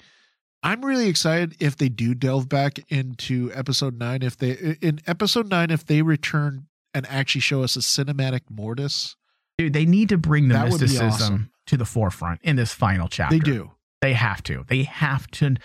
[0.63, 5.49] I'm really excited if they do delve back into episode 9 if they in episode
[5.49, 9.15] 9 if they return and actually show us a cinematic Mortis.
[9.57, 11.51] Dude, they need to bring the That mysticism awesome.
[11.67, 13.35] to the forefront in this final chapter.
[13.35, 13.71] They do.
[14.01, 14.65] They have to.
[14.67, 15.55] They have to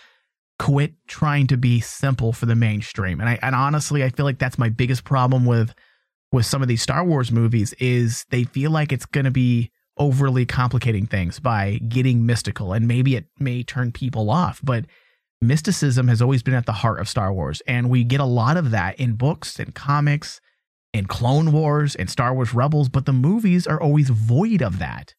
[0.59, 3.21] quit trying to be simple for the mainstream.
[3.21, 5.75] And I and honestly, I feel like that's my biggest problem with
[6.33, 9.71] with some of these Star Wars movies is they feel like it's going to be
[9.99, 14.85] overly complicating things by getting mystical and maybe it may turn people off, but
[15.41, 18.57] mysticism has always been at the heart of Star Wars and we get a lot
[18.57, 20.41] of that in books and comics
[20.93, 25.15] in Clone Wars and Star Wars Rebels, but the movies are always void of that.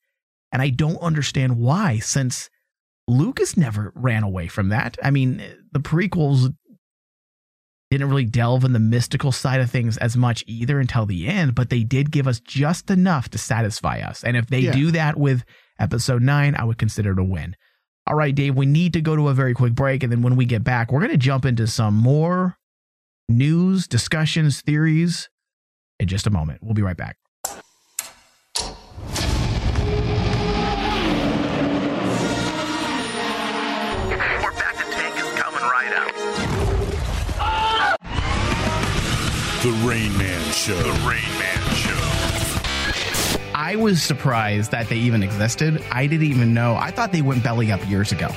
[0.51, 2.49] And I don't understand why since
[3.07, 4.97] Lucas never ran away from that.
[5.03, 5.41] I mean,
[5.71, 6.53] the prequels
[7.89, 11.55] didn't really delve in the mystical side of things as much either until the end,
[11.55, 14.23] but they did give us just enough to satisfy us.
[14.23, 14.73] And if they Yeah.
[14.73, 15.43] do that with
[15.79, 17.55] episode nine, I would consider it a win.
[18.05, 20.03] All right, Dave, we need to go to a very quick break.
[20.03, 22.57] And then when we get back, we're going to jump into some more
[23.29, 25.29] news, discussions, theories
[25.99, 26.61] in just a moment.
[26.63, 27.17] We'll be right back.
[39.63, 40.75] The Rain Man Show.
[40.77, 43.41] The Rain Man Show.
[43.55, 45.83] I was surprised that they even existed.
[45.91, 46.75] I didn't even know.
[46.75, 48.29] I thought they went belly up years ago.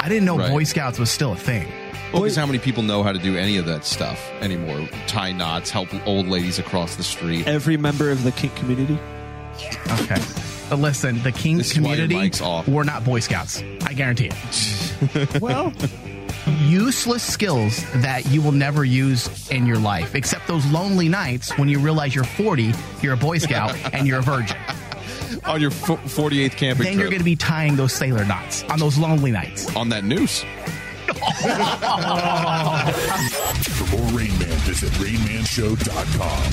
[0.00, 0.50] I didn't know Right.
[0.50, 1.68] Boy Scouts was still a thing.
[2.12, 4.88] Well, because how many people know how to do any of that stuff anymore?
[5.06, 7.46] Tie knots, help old ladies across the street.
[7.46, 8.98] Every member of the kink community.
[10.00, 10.20] Okay.
[10.70, 12.66] But listen, the King This is why your community mic's off.
[12.66, 13.62] were not Boy Scouts.
[13.84, 14.32] I guarantee it.
[15.42, 15.72] Well,
[16.68, 21.68] Useless skills that you will never use in your life, except those lonely nights when
[21.68, 24.56] you realize you're 40, you're a Boy Scout, and you're a virgin.
[25.44, 28.78] On your fo- 48th camping Then you're going to be tying those sailor knots on
[28.78, 29.74] those lonely nights.
[29.74, 30.40] on that noose.
[33.72, 36.52] For more Rain Man, visit RainManShow.com.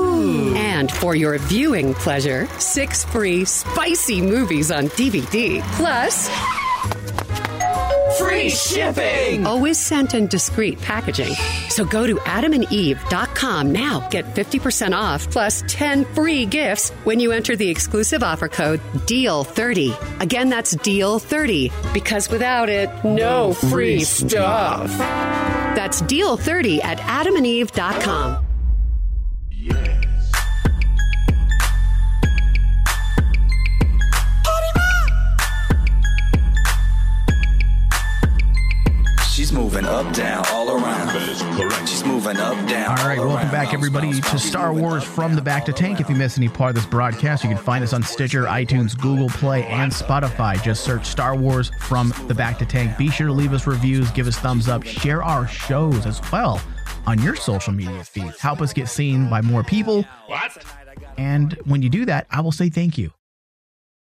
[0.03, 5.61] And for your viewing pleasure, six free spicy movies on DVD.
[5.75, 6.29] Plus,
[8.19, 9.45] free shipping!
[9.45, 11.33] Always sent in discreet packaging.
[11.69, 14.07] So go to adamandeve.com now.
[14.09, 20.21] Get 50% off plus 10 free gifts when you enter the exclusive offer code DEAL30.
[20.21, 24.89] Again, that's DEAL30 because without it, no free stuff.
[24.97, 28.50] That's DEAL30 at adamandeve.com.
[29.61, 29.69] She's
[39.53, 41.11] moving up, down, all around.
[41.87, 42.97] She's moving up, down.
[42.97, 43.51] All right, all welcome around.
[43.51, 45.99] back, everybody, to Star Wars from the Bacta Tank.
[45.99, 48.97] If you missed any part of this broadcast, you can find us on Stitcher, iTunes,
[48.97, 50.61] Google Play, and Spotify.
[50.63, 52.97] Just search Star Wars from the Bacta Tank.
[52.97, 56.59] Be sure to leave us reviews, give us thumbs up, share our shows as well
[57.05, 58.39] on your social media feeds.
[58.39, 60.03] Help us get seen by more people.
[60.27, 60.63] What?
[61.17, 63.11] And when you do that, I will say thank you.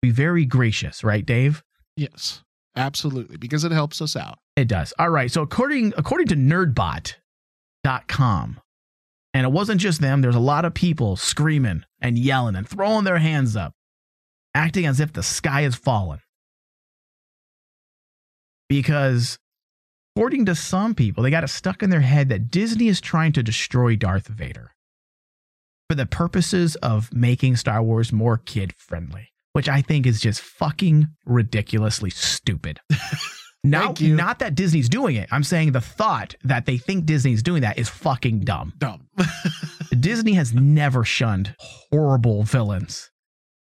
[0.03, 1.63] Be very gracious, right, Dave?
[1.97, 2.43] Yes.
[2.77, 3.37] Absolutely.
[3.37, 4.39] Because it helps us out.
[4.57, 4.93] It does.
[4.99, 5.31] All right.
[5.31, 8.61] So according according to nerdbot.com,
[9.33, 13.05] and it wasn't just them, there's a lot of people screaming and yelling and throwing
[13.05, 13.73] their hands up,
[14.55, 16.21] acting as if the sky has fallen.
[18.69, 19.39] Because
[20.17, 23.33] according to some people, they got it stuck in their head that Disney is trying
[23.33, 24.73] to destroy Darth Vader
[25.91, 29.31] for the purposes of making Star Wars more kid friendly.
[29.55, 32.81] which I think is just fucking ridiculously stupid.
[33.67, 35.27] Not, not that Disney's doing it.
[35.33, 38.75] I'm saying the thought that they think Disney's doing that is fucking dumb.
[38.77, 39.09] Dumb.
[40.01, 43.11] Disney has never shunned horrible villains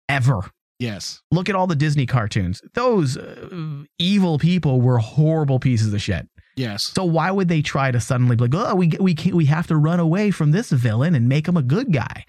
[0.09, 0.43] ever.
[0.79, 1.21] Yes.
[1.33, 2.63] Look at all the Disney cartoons.
[2.75, 6.29] Those uh, evil people were horrible pieces of shit.
[6.59, 6.93] Yes.
[6.95, 9.69] So why would they try to suddenly be like, oh, we we can't, we have
[9.69, 12.25] to run away from this villain and make him a good guy?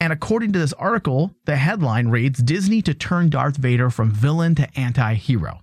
[0.00, 4.54] And according to this article, the headline reads Disney to turn Darth Vader from villain
[4.56, 5.60] to anti-hero.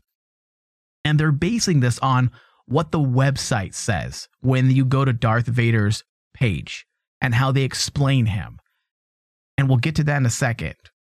[1.03, 2.31] And they're basing this on
[2.65, 6.85] what the website says when you go to Darth Vader's page
[7.19, 8.59] and how they explain him.
[9.57, 10.75] And we'll get to that in a second.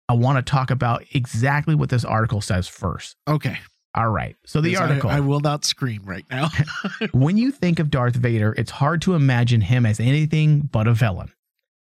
[0.10, 3.18] I want to talk about exactly what this article says first.
[3.28, 3.60] Okay.
[3.94, 4.36] All right.
[4.46, 6.50] So the Yes, I- article I, will not scream right now.
[7.12, 10.94] when you think of Darth Vader, it's hard to imagine him as anything but a
[10.94, 11.32] villain,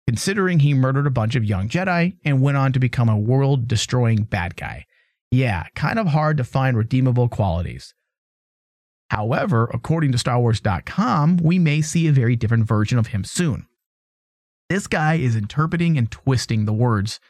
[0.06, 3.66] considering he murdered a bunch of young Jedi and went on to become a world
[3.66, 4.84] destroying bad guy.
[5.30, 7.94] Yeah, kind of hard to find redeemable qualities.
[9.10, 13.66] However, according to StarWars.com, we may see a very different version of him soon.
[14.68, 17.20] This guy is interpreting and twisting the words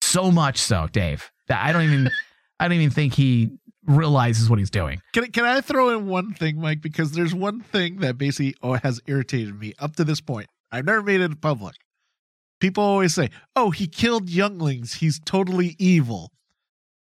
[0.00, 2.10] so much so, Dave, that I don't even
[2.58, 3.50] I don't even think he
[3.86, 5.00] realizes what he's doing.
[5.12, 6.80] Can, can I throw in one thing, Mike?
[6.80, 10.48] Because there's one thing that basically oh, has irritated me up to this point.
[10.72, 11.76] I've never made it public.
[12.60, 14.94] People always say, oh, he killed younglings.
[14.94, 16.30] He's totally evil.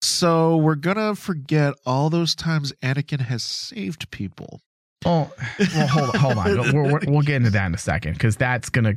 [0.02, 4.62] So we're going to forget all those times Anakin has saved people.
[5.06, 6.74] Oh, well, hold on, hold on.
[6.74, 8.96] We'll, we'll, we'll get into that in a second because that's gonna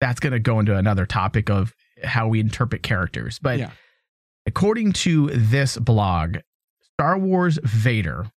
[0.00, 3.38] that's gonna go into another topic of how we interpret characters.
[3.38, 3.70] But Yeah.
[4.46, 6.38] According to this blog,
[6.94, 8.30] Star Wars Vader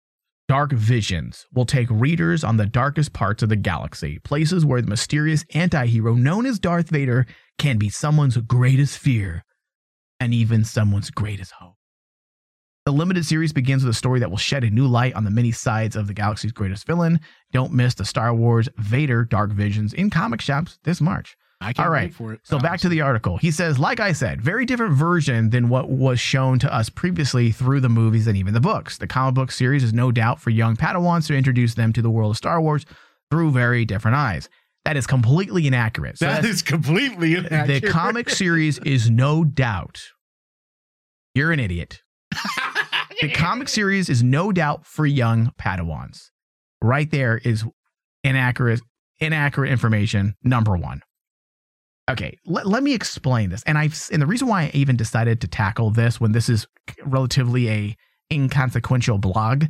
[0.46, 4.88] Dark Visions will take readers on the darkest parts of the galaxy, places where the
[4.88, 7.26] mysterious anti-hero known as Darth Vader
[7.58, 9.42] can be someone's greatest fear
[10.20, 11.76] and even someone's greatest hope.
[12.84, 15.30] The limited series begins with a story that will shed a new light on the
[15.30, 17.20] many sides of the galaxy's greatest villain.
[17.50, 21.34] Don't miss the Star Wars Vader Dark Visions in comic shops this March.
[21.64, 22.08] I can't All right.
[22.08, 22.40] wait for it.
[22.44, 23.36] So back to the article.
[23.38, 27.50] He says, like I said, very different version than what was shown to us previously
[27.52, 28.98] through the movies and even the books.
[28.98, 32.10] The comic book series is no doubt for young Padawans to introduce them to the
[32.10, 32.84] world of Star Wars
[33.30, 34.48] through very different eyes.
[34.84, 36.18] That is completely inaccurate.
[36.18, 37.80] So that's- completely inaccurate.
[37.82, 40.02] the comic series is no doubt.
[41.34, 42.02] You're an idiot.
[43.20, 46.30] the comic series is no doubt for young Padawans.
[46.82, 47.64] Right there is
[48.22, 48.80] inaccurate
[49.20, 51.00] inaccurate information number 1.
[52.10, 53.62] Okay, let, let me explain this.
[53.64, 56.66] And I've and the reason why I even decided to tackle this when this is
[57.04, 57.96] relatively a
[58.30, 59.64] inconsequential blog,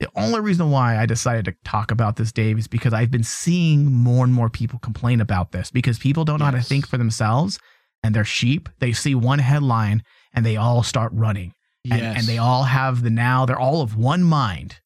[0.00, 3.22] the only reason why I decided to talk about this, Dave, is because I've been
[3.22, 6.86] seeing more and more people complain about this because people don't know how to think
[6.86, 7.58] for themselves
[8.02, 8.68] and they're sheep.
[8.80, 11.54] They see one headline and they all start running.
[11.90, 14.80] And, and they all have the now, they're all of one mind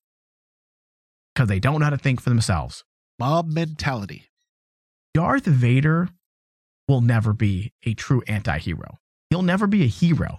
[1.33, 2.83] because they don't know how to think for themselves.
[3.21, 4.31] Mob mentality.
[5.15, 6.09] Darth Vader
[6.89, 8.99] will never be a true anti hero.
[9.31, 10.39] He'll never be a hero.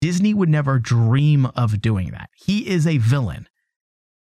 [0.00, 2.30] Disney would never dream of doing that.
[2.34, 3.48] He is a villain.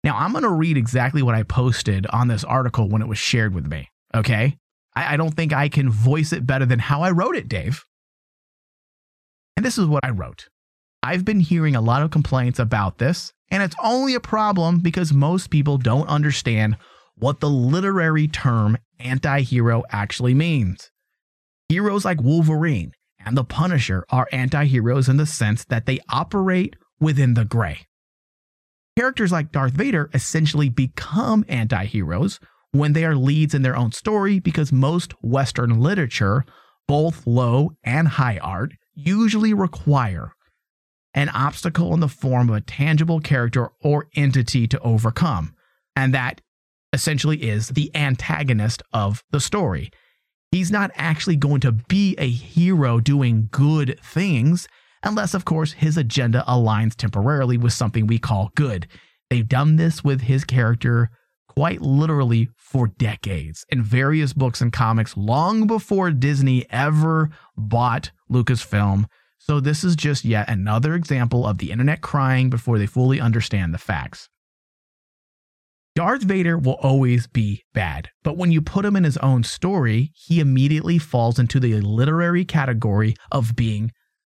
[0.05, 3.19] Now, I'm going to read exactly what I posted on this article when it was
[3.19, 3.89] shared with me.
[4.15, 4.59] Okay.
[4.95, 7.85] I, I don't think I can voice it better than how I wrote it, Dave.
[9.57, 10.49] And this is what I wrote
[11.03, 15.13] I've been hearing a lot of complaints about this, and it's only a problem because
[15.13, 16.77] most people don't understand
[17.17, 20.91] what the literary term anti hero actually means.
[21.75, 26.77] Heroes like Wolverine and the Punisher are anti heroes in the sense that they operate
[27.01, 27.81] within the gray.
[28.97, 32.39] Characters like Darth Vader essentially become anti heroes
[32.71, 36.45] when they are leads in their own story because most Western literature,
[36.87, 40.31] both low and high art, usually require
[41.13, 45.57] an obstacle in the form of a tangible character or entity to overcome.
[45.97, 46.41] And that
[46.93, 49.91] essentially is the antagonist of the story.
[50.55, 54.69] He's not actually going to be a hero doing good things,
[55.03, 58.87] unless, of course, his agenda aligns temporarily with something we call good.
[59.31, 61.11] They've done this with his character
[61.49, 69.07] quite literally for decades in various books and comics long before Disney ever bought Lucasfilm.
[69.39, 73.75] So, this is just yet another example of the internet crying before they fully understand
[73.75, 74.29] the facts.
[75.95, 80.11] Darth Vader will always be bad, but when you put him in his own story,
[80.15, 83.93] he immediately falls into the literary category of being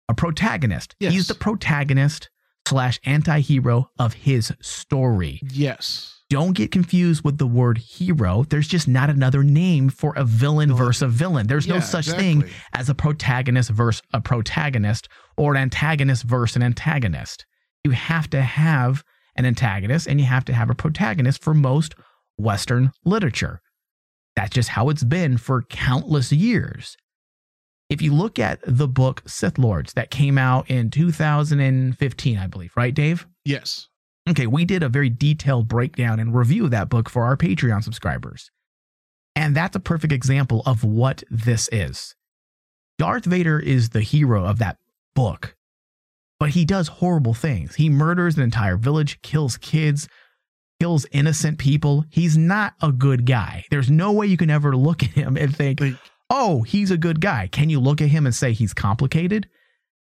[0.09, 0.95] a protagonist.
[0.99, 2.31] He's the protagonist
[2.67, 5.41] slash anti hero of his story.
[5.43, 6.17] Yes.
[6.31, 8.45] Don't get confused with the word hero.
[8.49, 11.47] There's just not another name for a villain versus a villain.
[11.49, 16.57] There's no Yeah, such thing as a protagonist versus a protagonist or an antagonist versus
[16.57, 17.45] an antagonist.
[17.85, 19.03] You have to have
[19.37, 21.95] an antagonist and you have to have a protagonist for most
[22.37, 23.61] Western literature.
[24.37, 26.97] That's just how it's been for countless years.
[27.89, 32.73] If you look at the book Sith Lords that came out in 2015, I believe,
[32.77, 33.27] right, Dave?
[33.45, 33.89] Yes.
[34.29, 37.83] Okay, we did a very detailed breakdown and review of that book for our Patreon
[37.83, 38.51] subscribers.
[39.35, 42.15] And that's a perfect example of what this is.
[42.99, 44.77] Darth Vader is the hero of that
[45.15, 45.57] book,
[46.41, 47.77] but he does horrible things.
[47.77, 50.09] He murders an entire village, kills kids,
[50.81, 52.07] kills innocent people.
[52.11, 53.67] He's not a good guy.
[53.71, 55.81] There's no way you can ever look at him and think,
[56.31, 57.47] oh, he's a good guy.
[57.53, 59.47] Can you look at him and say he's complicated?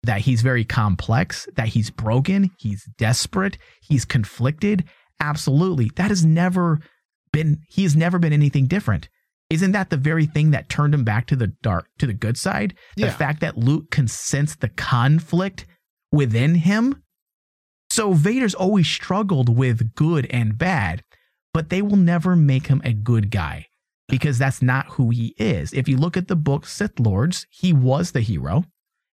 [0.04, 4.84] That he's very complex, that he's broken, he's desperate, he's conflicted?
[5.22, 5.90] Absolutely.
[5.96, 6.80] That has never
[7.32, 9.08] been, he has never been anything different.
[9.50, 12.38] Isn't that the very thing that turned him back to the dark, to the good
[12.38, 12.76] side?
[12.98, 13.08] Yeah.
[13.08, 15.66] The fact that Luke can sense the conflict
[16.12, 17.03] within him?
[17.89, 21.03] So Vader's always struggled with good and bad,
[21.53, 23.68] but they will never make him a good guy
[24.08, 25.74] because that's not who he is.
[25.74, 28.66] If you look at the book Sith Lords, he was the hero.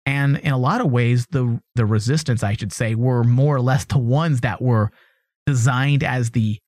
[0.07, 3.61] And in a lot of ways, the the resistance, I should say, were more or
[3.61, 4.91] less the ones that were
[5.47, 6.59] designed as the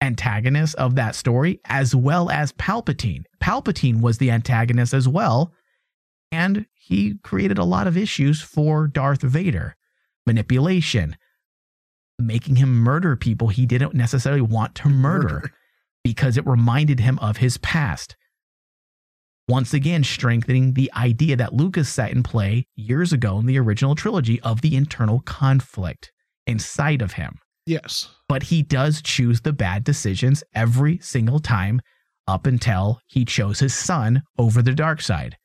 [0.00, 3.24] antagonist of that story, as well as Palpatine.
[3.42, 5.52] Palpatine was the antagonist as well,
[6.32, 9.76] and he created a lot of issues for Darth Vader.
[10.26, 11.16] Manipulation,
[12.18, 15.52] making him murder people he didn't necessarily want to murder
[16.02, 18.16] because it reminded him of his past.
[19.48, 23.94] Once again, strengthening the idea that Lucas set in play years ago in the original
[23.94, 26.12] trilogy of the internal conflict
[26.46, 27.36] inside of him.
[27.66, 28.08] Yes.
[28.28, 31.80] But he does choose the bad decisions every single time
[32.26, 35.36] up until he chose his son over the dark side.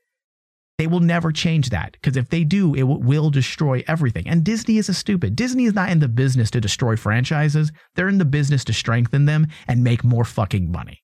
[0.77, 4.27] They will never change that because if they do, it will, will destroy everything.
[4.27, 5.35] And Disney is a stupid.
[5.35, 7.71] Disney is not in the business to destroy franchises.
[7.95, 11.03] They're in the business to strengthen them and make more fucking money.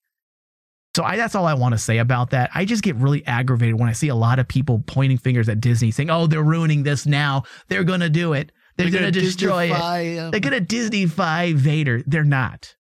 [0.94, 2.50] So I, that's all I want to say about that.
[2.54, 5.60] I just get really aggravated when I see a lot of people pointing fingers at
[5.60, 7.42] Disney saying, "Oh, they're ruining this now.
[7.68, 8.52] They're going to do it.
[8.76, 10.14] They're, They're going to gonna destroy Disney-fy it.
[10.14, 12.76] him." They're going to Disney-fy Vader." They're not.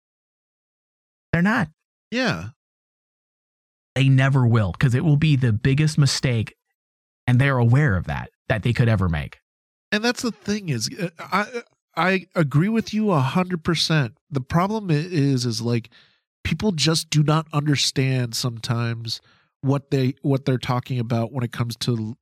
[1.31, 1.69] They're not.
[2.11, 2.49] Yeah.
[3.95, 6.53] They never will because it will be the biggest mistake
[7.27, 9.39] and they're aware of that that they could ever make.
[9.91, 11.61] And that's the thing is, uh, I
[11.95, 14.17] I agree with you a hundred percent.
[14.29, 15.89] The problem is, is like
[16.43, 19.21] people just do not understand sometimes
[19.61, 22.15] what they what they're talking about when it comes to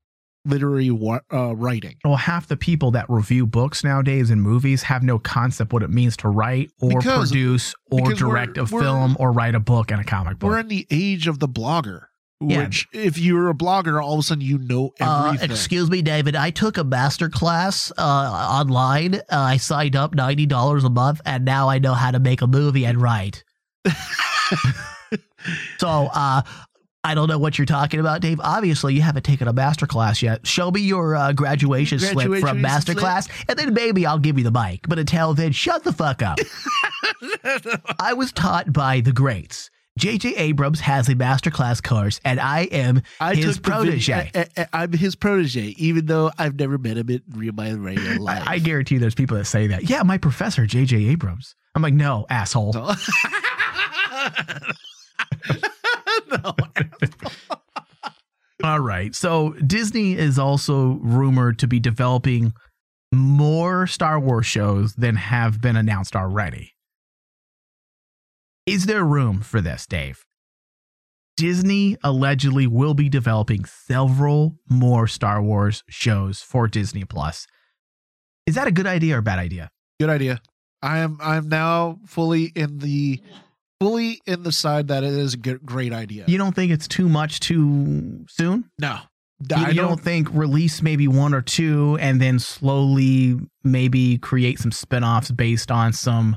[0.45, 0.89] literary
[1.31, 1.97] uh, writing.
[2.03, 5.89] Well, half the people that review books nowadays and movies have no concept what it
[5.89, 9.53] means to write or Because- produce or because we're- direct a we're- film or write
[9.55, 10.49] a book and a comic book.
[10.49, 12.05] We're in the age of the blogger.
[12.41, 12.59] Yeah.
[12.59, 15.51] Which, if you're a blogger, all of a sudden you know Uh, everything.
[15.51, 16.37] excuse me, David.
[16.37, 19.15] I took a master class uh, online.
[19.15, 22.41] Uh, I signed up ninety dollars a month, and now I know how to make
[22.41, 23.43] a movie and write.
[25.79, 26.41] so uh,
[27.03, 28.39] I don't know what you're talking about, Dave.
[28.41, 30.45] Obviously, you haven't taken a master class yet.
[30.45, 33.01] Show me your uh, graduation, slip Graduation from master slip?
[33.01, 34.87] class, and then maybe I'll give you the mic.
[34.87, 36.39] But until then, shut the fuck up.
[37.99, 39.69] I was taught by the greats.
[39.99, 40.35] J.J.
[40.37, 44.31] Abrams has a masterclass course, and I am I his took the video- protege.
[44.33, 47.71] I, I, I'm his protege, even though I've never met him in real my
[48.17, 48.43] life.
[48.47, 49.89] I guarantee you there's people that say that.
[49.89, 51.05] Yeah, my professor, J.J.
[51.07, 51.53] Abrams.
[51.75, 52.73] I'm like, no, asshole.
[58.63, 59.13] All right.
[59.15, 62.53] So Disney is also rumored to be developing
[63.13, 66.73] more Star Wars shows than have been announced already.
[68.69, 70.25] Is there room for this, Dave?
[71.37, 77.47] Disney allegedly will be developing several more Star Wars shows for Disney Plus.
[78.45, 79.69] Is that a good idea or a bad idea?
[79.99, 80.41] Good idea.
[80.81, 83.21] I am I'm now fully in the
[83.79, 86.25] fully in the side that it is a good, great idea.
[86.27, 88.69] You don't think it's too much too soon?
[88.79, 88.99] No.
[89.49, 94.17] You, I you don't, don't- think release maybe one or two and then slowly maybe
[94.17, 96.35] create some spin-offs based on some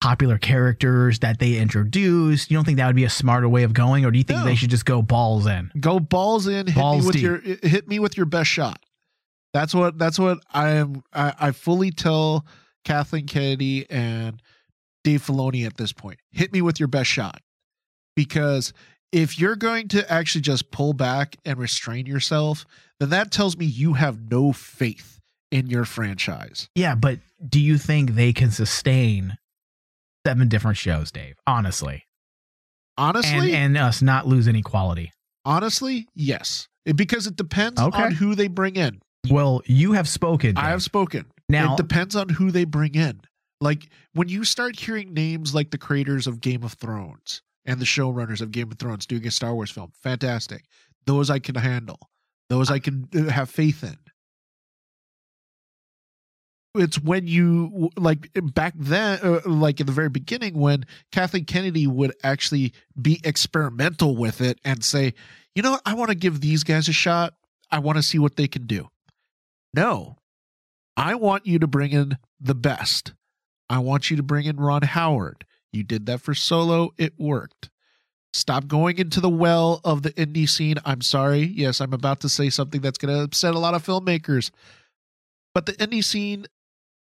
[0.00, 2.50] popular characters that they introduced?
[2.50, 4.40] You don't think that would be a smarter way of going or do you think
[4.40, 4.44] No.
[4.44, 5.70] they should just go balls in?
[5.80, 7.22] Go balls in, hit Balls me with deep.
[7.22, 7.38] your
[7.70, 8.80] hit me with your best shot.
[9.52, 12.44] That's what that's what I am I, I fully tell
[12.84, 14.40] Kathleen Kennedy and
[15.04, 16.18] Dave Filoni at this point.
[16.30, 17.40] Hit me with your best shot.
[18.14, 18.72] Because
[19.12, 22.64] if you're going to actually just pull back and restrain yourself,
[22.98, 25.20] then that tells me you have no faith
[25.50, 26.68] in your franchise.
[26.74, 29.36] Yeah, but do you think they can sustain
[30.26, 31.36] seven different shows, Dave.
[31.46, 32.04] Honestly,
[32.98, 35.12] Honestly, and, and us not lose any quality.
[35.44, 38.02] honestly, yes, It- because it depends Okay.
[38.02, 39.00] on who they bring in.
[39.30, 40.56] Well, you have spoken.
[40.56, 41.26] I have spoken.
[41.48, 43.20] Now- it depends on who they bring in.
[43.60, 47.84] Like when you start hearing names like the creators of Game of Thrones and the
[47.86, 50.64] showrunners of Game of Thrones doing a Star Wars film, fantastic.
[51.06, 52.10] Those I can handle.
[52.50, 53.96] Those I can uh, have faith in.
[56.78, 61.86] It's when you like back then, uh, like in the very beginning, when Kathleen Kennedy
[61.86, 65.14] would actually be experimental with it and say,
[65.54, 67.34] you know I want to give these guys a shot.
[67.70, 68.88] I want to see what they can do.
[69.74, 70.16] No,
[70.96, 73.12] I want you to bring in the best.
[73.68, 75.44] I want you to bring in Ron Howard.
[75.72, 77.68] You did that for Solo, it worked.
[78.32, 80.76] Stop going into the well of the indie scene.
[80.84, 81.40] I'm sorry.
[81.40, 84.50] Yes, I'm about to say something that's going to upset a lot of filmmakers.
[85.54, 86.46] But the indie scene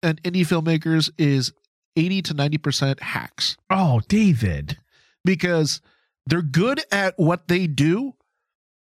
[0.07, 1.53] and indie filmmakers is
[1.97, 4.79] 80 to 90% hacks Oh, David.
[5.25, 5.81] because
[6.27, 8.15] they're good at what they do,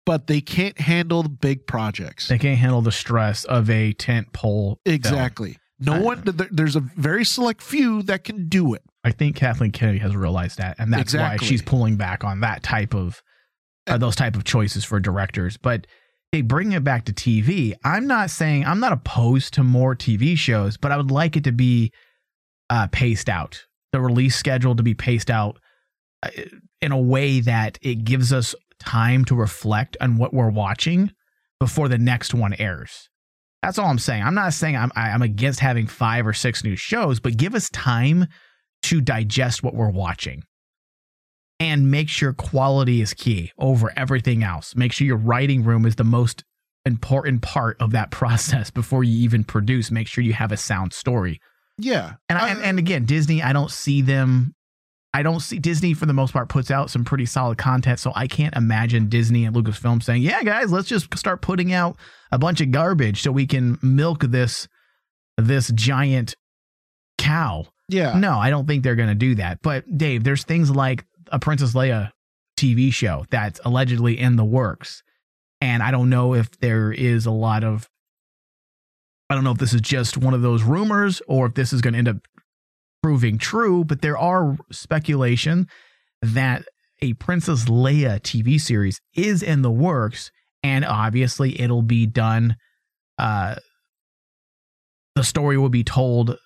[0.06, 2.28] but they can't handle the big projects.
[2.28, 4.78] They can't handle the stress of a tent pole.
[4.84, 4.94] film.
[4.94, 5.58] Exactly.
[5.78, 8.82] No one, there's a very select few that can do it.
[9.04, 11.44] I think Kathleen Kennedy has realized that, and that's Exactly.
[11.44, 13.20] why she's pulling back on that type of
[13.88, 15.56] uh, those type of choices for directors.
[15.56, 15.88] But
[16.32, 20.36] hey, bringing it back to TV, I'm not saying I'm not opposed to more TV
[20.36, 21.92] shows, but I would like it to be
[22.70, 23.66] uh, paced out.
[23.92, 25.58] The release schedule to be paced out
[26.22, 26.30] uh,
[26.80, 31.12] in a way that it gives us time to reflect on what we're watching
[31.60, 33.10] before the next one airs.
[33.62, 34.22] That's all I'm saying.
[34.24, 37.68] I'm not saying I'm I'm against having five or six new shows, but give us
[37.70, 38.26] time
[38.84, 40.42] to digest what we're watching
[41.60, 44.74] and make sure quality is key over everything else.
[44.74, 46.44] Make sure your writing room is the most
[46.84, 49.90] important part of that process before you even produce.
[49.90, 51.40] Make sure you have a sound story.
[51.78, 52.14] Yeah.
[52.28, 54.54] And, I, uh, and and again, Disney, I don't see them.
[55.14, 58.12] I don't see Disney for the most part puts out some pretty solid content, so
[58.14, 61.98] I can't imagine Disney and Lucasfilm saying, "Yeah, guys, let's just start putting out
[62.30, 64.68] a bunch of garbage so we can milk this
[65.36, 66.34] this giant
[67.18, 68.18] cow." Yeah.
[68.18, 69.60] No, I don't think they're going to do that.
[69.62, 72.10] But Dave, there's things like a Princess Leia
[72.56, 75.02] TV show that's allegedly in the works.
[75.60, 77.88] And I don't know if there is a lot of
[79.30, 81.80] I don't know if this is just one of those rumors or if this is
[81.80, 82.16] going to end up
[83.02, 85.68] proving true, but there are speculation
[86.20, 86.64] that
[87.00, 90.30] a Princess Leia TV series is in the works
[90.62, 92.56] and obviously it'll be done
[93.18, 93.56] uh
[95.14, 96.38] the story will be told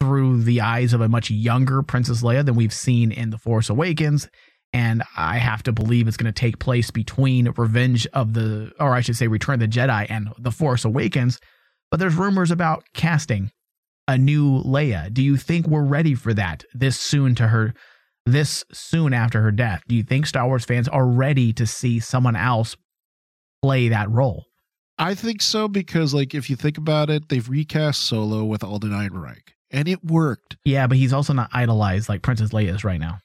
[0.00, 3.68] through the eyes of a much younger Princess Leia than we've seen in The Force
[3.68, 4.28] Awakens.
[4.72, 8.94] And I have to believe it's going to take place between Revenge of the, or
[8.94, 11.38] I should say, Return of the Jedi and The Force Awakens.
[11.90, 13.50] But there's rumors about casting
[14.06, 15.12] a new Leia.
[15.12, 17.74] Do you think we're ready for that this soon to her,
[18.26, 19.82] this soon after her death?
[19.88, 22.76] Do you think Star Wars fans are ready to see someone else
[23.62, 24.44] play that role?
[24.98, 28.90] I think so because, like, if you think about it, they've recast Solo with Alden
[28.90, 30.56] Ehrenreich, and it worked.
[30.64, 33.20] Yeah, but he's also not idolized like Princess Leia is right now.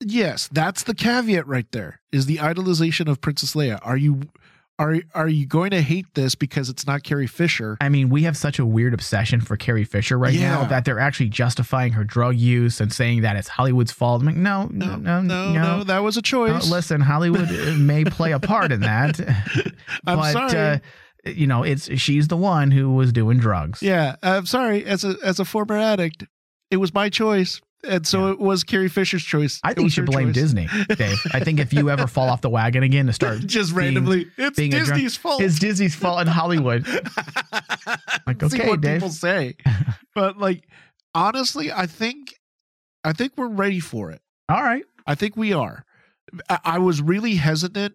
[0.00, 2.00] Yes, that's the caveat right there.
[2.12, 3.80] Is the idolization of Princess Leia?
[3.82, 4.22] Are you
[4.78, 7.76] are are you going to hate this because it's not Carrie Fisher?
[7.80, 11.00] I mean, we have such a weird obsession for Carrie Fisher right now that they're
[11.00, 14.20] actually justifying her drug use and saying that it's Hollywood's fault.
[14.20, 16.70] I'm like, no, no, no, No, no, that was a No, choice.
[16.70, 19.18] listen, Hollywood uh, may play a part in that.
[20.06, 20.56] I'm but, sorry.
[20.76, 20.78] Uh,
[21.24, 23.82] you know, it's she's the one who was doing drugs.
[23.82, 24.84] yeah, I'm sorry.
[24.84, 26.24] As a as a former addict,
[26.70, 29.60] it was my choice, and so it was Carrie Fisher's choice.
[29.64, 30.34] I think you should blame choice.
[30.42, 31.18] Disney, Dave.
[31.32, 34.26] I think if you ever fall off the wagon again to start Just being- randomly,
[34.36, 35.42] it's a drunk- Disney's fault.
[35.42, 36.86] It's Disney's fault in Hollywood.
[38.26, 38.96] like, See okay, what Dave.
[39.00, 39.56] people say,
[40.14, 40.64] but like
[41.14, 42.34] honestly, I think
[43.04, 44.20] I think we're ready for it.
[44.48, 44.84] All right.
[45.06, 45.84] I think we are.
[46.48, 47.94] I, I was really hesitant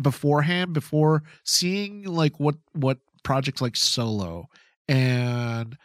[0.00, 4.48] beforehand before seeing like what what projects like Solo
[4.86, 5.76] and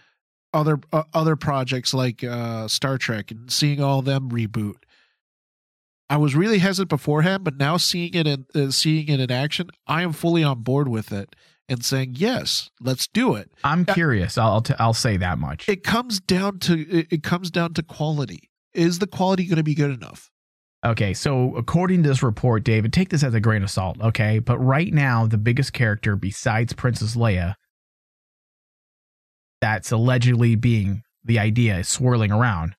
[0.54, 4.76] other uh, other projects like uh Star Trek and seeing all them reboot.
[6.10, 9.70] I was really hesitant beforehand, but now seeing it in uh, seeing it in action,
[9.88, 11.36] I am fully on board with it
[11.68, 13.52] and saying yes, let's do it.
[13.64, 14.38] I'm curious.
[14.38, 15.68] I'll t- I'll say that much.
[15.68, 18.52] It comes down to it, it comes down to quality.
[18.74, 20.32] Is the quality going to be good enough?
[20.86, 24.40] Okay, so according to this report, David, take this as a grain of salt, okay?
[24.40, 27.56] But right now, the biggest character besides Princess Leia
[29.62, 32.76] that's allegedly being the idea is swirling around.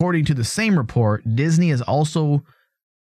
[0.00, 2.42] According to the same report, Disney is also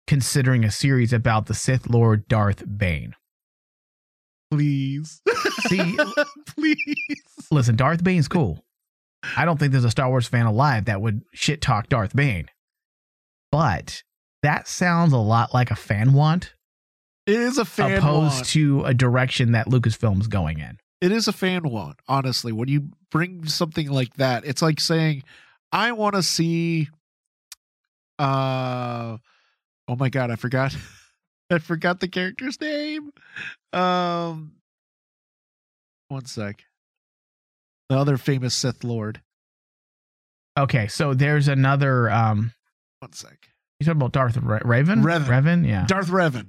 [0.07, 3.15] considering a series about the Sith Lord Darth Bane.
[4.51, 5.21] Please.
[5.69, 5.99] See,
[6.57, 6.97] Please.
[7.51, 8.65] listen, Darth Bane's cool.
[9.37, 12.49] I don't think there's a Star Wars fan alive that would shit talk Darth Bane.
[13.51, 14.03] But
[14.43, 16.55] that sounds a lot like a fan want
[17.27, 18.47] It is a fan opposed want.
[18.49, 20.79] to a direction that Lucasfilm's going in.
[21.01, 22.53] It is a fan want, honestly.
[22.53, 25.25] When you bring something like that, it's like saying,
[25.73, 26.89] I want to see
[28.19, 29.17] uh
[29.89, 30.77] oh my god, I forgot
[31.51, 33.11] I forgot the character's name.
[33.73, 34.53] Um
[36.09, 36.65] one sec.
[37.89, 39.21] The other famous Sith Lord.
[40.59, 42.53] Okay, so there's another um
[43.01, 43.49] One sec.
[43.87, 45.03] You talking about Darth Ra- Raven?
[45.03, 45.25] Revan.
[45.27, 45.87] Revan, yeah.
[45.87, 46.49] Darth Revan.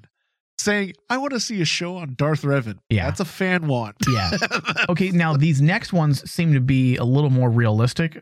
[0.60, 2.78] Saying, I want to see a show on Darth Revan.
[2.90, 3.06] Yeah.
[3.06, 3.96] That's a fan want.
[4.08, 4.32] Yeah.
[4.90, 8.22] okay, now these next ones seem to be a little more realistic,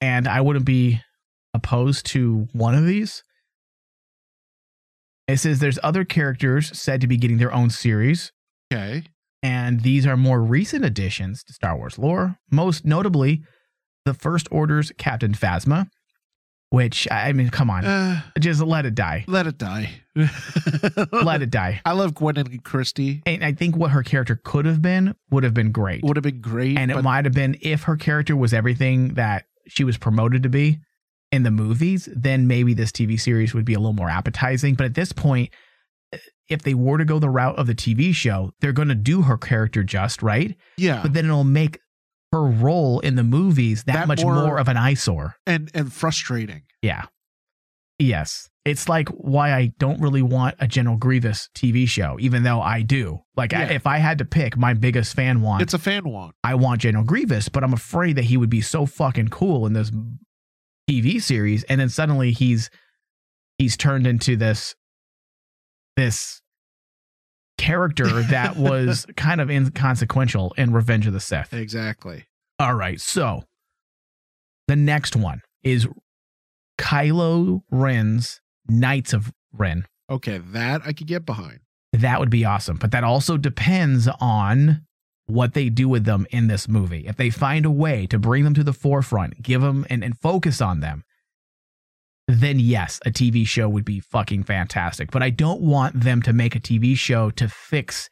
[0.00, 1.00] and I wouldn't be
[1.54, 3.22] opposed to one of these.
[5.28, 8.32] It says there's other characters said to be getting their own series,
[8.72, 9.04] Okay.
[9.42, 12.36] and these are more recent additions to Star Wars lore.
[12.50, 13.42] Most notably,
[14.04, 15.88] the First Order's Captain Phasma,
[16.70, 19.90] which I mean, come on, Uh, just let it die, let it die.
[21.12, 21.80] let it die.
[21.84, 23.22] I love Gwendoline Christie.
[23.26, 26.02] And I think what her character could have been would have been great.
[26.04, 26.78] Would have been great.
[26.78, 30.48] and it might have been if her character was everything that she was promoted to
[30.48, 30.78] be
[31.32, 34.86] in the movies then maybe this tv series would be a little more appetizing but
[34.86, 35.50] at this point
[36.48, 39.22] if they were to go the route of the tv show they're going to do
[39.22, 41.02] her character just right yeah.
[41.02, 41.80] but then it'll make
[42.32, 45.36] her role in the movies that, That much more- more, of an eyesore.
[45.46, 46.62] and and frustrating.
[46.82, 47.04] yeah.
[47.98, 48.50] Yes.
[48.66, 52.82] It's like why i don't really want a general grievous tv show even though i
[52.82, 53.20] do.
[53.36, 56.34] Like I, if i had to pick my biggest fan want It's a fan want.
[56.44, 59.72] I want General Grievous, but I'm afraid that he would be so fucking cool in
[59.72, 59.90] this
[60.90, 62.68] TV series, and then suddenly he's
[63.58, 64.74] he's turned into this
[65.96, 66.42] this
[67.58, 71.52] character that was kind of inconsequential in Revenge of the Sith.
[71.52, 72.26] Exactly.
[72.58, 73.44] All right, so
[74.68, 75.86] the next one is
[76.78, 79.86] Kylo Ren's Knights of Ren.
[80.10, 81.60] Okay, that I could get behind.
[81.92, 82.76] That would be awesome.
[82.76, 84.82] But that also depends on
[85.26, 87.06] what they do with them in this movie.
[87.06, 90.16] If they find a way to bring them to the forefront, give them and, and
[90.18, 91.04] focus on them,
[92.28, 95.10] then yes, a TV show would be fucking fantastic.
[95.10, 98.08] But I don't want them to make a TV show to fix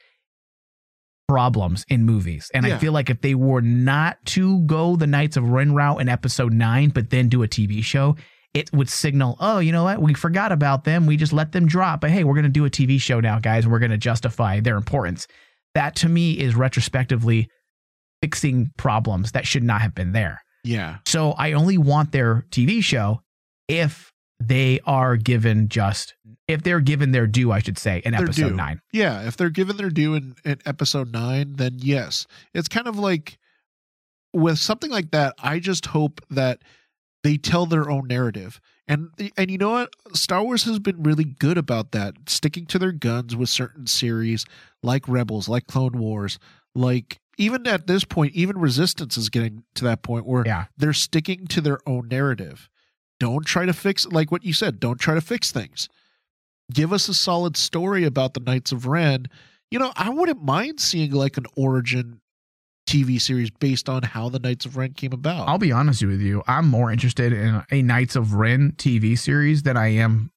[1.26, 2.50] problems in movies.
[2.54, 2.76] And Yeah.
[2.76, 6.08] I feel like if they were not to go the Knights of Ren route in
[6.08, 8.16] episode nine, but then do a TV show,
[8.52, 10.00] it would signal, oh, you know what?
[10.00, 11.06] We forgot about them.
[11.06, 12.00] We just let them drop.
[12.00, 13.98] But hey, we're going to do a TV show now, guys, and we're going to
[13.98, 15.26] justify their importance.
[15.74, 17.48] That to me is retrospectively
[18.22, 20.40] fixing problems that should not have been there.
[20.62, 20.98] Yeah.
[21.06, 23.20] So I only want their TV show
[23.68, 26.14] if they are given just,
[26.48, 28.54] if they're given their due, I should say, in episode due.
[28.56, 28.80] nine.
[28.92, 32.26] Yeah, if they're given their due in, in episode nine, then yes.
[32.52, 33.38] It's kind of like
[34.32, 36.62] with something like that, I just hope that
[37.22, 38.60] they tell their own narrative.
[38.86, 39.08] And
[39.38, 39.94] and you know what?
[40.12, 44.44] Star Wars has been really good about that, sticking to their guns with certain series
[44.82, 46.38] like Rebels, like Clone Wars,
[46.74, 50.66] like even at this point, even Resistance is getting to that point where Yeah.
[50.76, 52.68] they're sticking to their own narrative.
[53.20, 55.88] Don't try to fix like what you said, don't try to fix things
[56.72, 59.26] give us a solid story about the Knights of Ren.
[59.70, 62.20] You know, I wouldn't mind seeing like an origin
[62.88, 65.48] TV series based on how the Knights of Ren came about.
[65.48, 66.42] I'll be honest with you.
[66.46, 70.30] I'm more interested in a Knights of Ren TV series than I am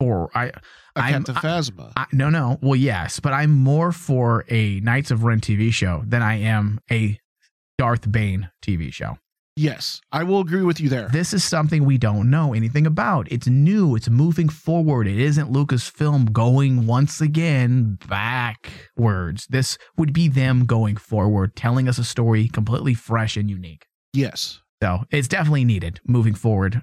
[0.00, 0.46] for I.
[0.46, 0.52] a
[0.96, 1.92] I'm, Captain Phasma.
[1.96, 2.58] I, no, no.
[2.62, 6.80] Well, yes, but I'm more for a Knights of Ren TV show than I am
[6.90, 7.18] a
[7.78, 9.18] Darth Bane TV show.
[9.56, 11.08] Yes, I will agree with you there.
[11.08, 13.30] This is something we don't know anything about.
[13.30, 13.94] It's new.
[13.96, 15.06] It's moving forward.
[15.06, 19.46] It isn't Lucasfilm going once again backwards.
[19.48, 23.86] This would be them going forward, telling us a story completely fresh and unique.
[24.12, 24.60] yes.
[24.82, 26.82] So it's definitely needed moving forward.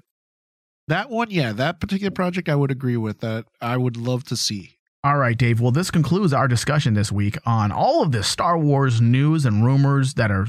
[0.88, 4.36] That one, yeah, that particular project I would agree with that I would love to
[4.38, 4.80] see.
[5.04, 5.62] All right, Dave.
[5.62, 9.64] Well, this concludes our discussion this week on all of this Star Wars news and
[9.64, 10.48] rumors that are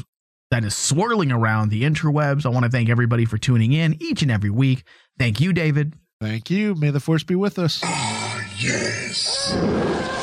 [0.53, 2.45] that is swirling around the interwebs.
[2.45, 4.85] I want to thank everybody for tuning in each and every week.
[5.19, 5.95] Thank you, David.
[6.21, 6.75] Thank you.
[6.75, 7.81] May the force be with us.
[7.83, 10.22] Ah, yes.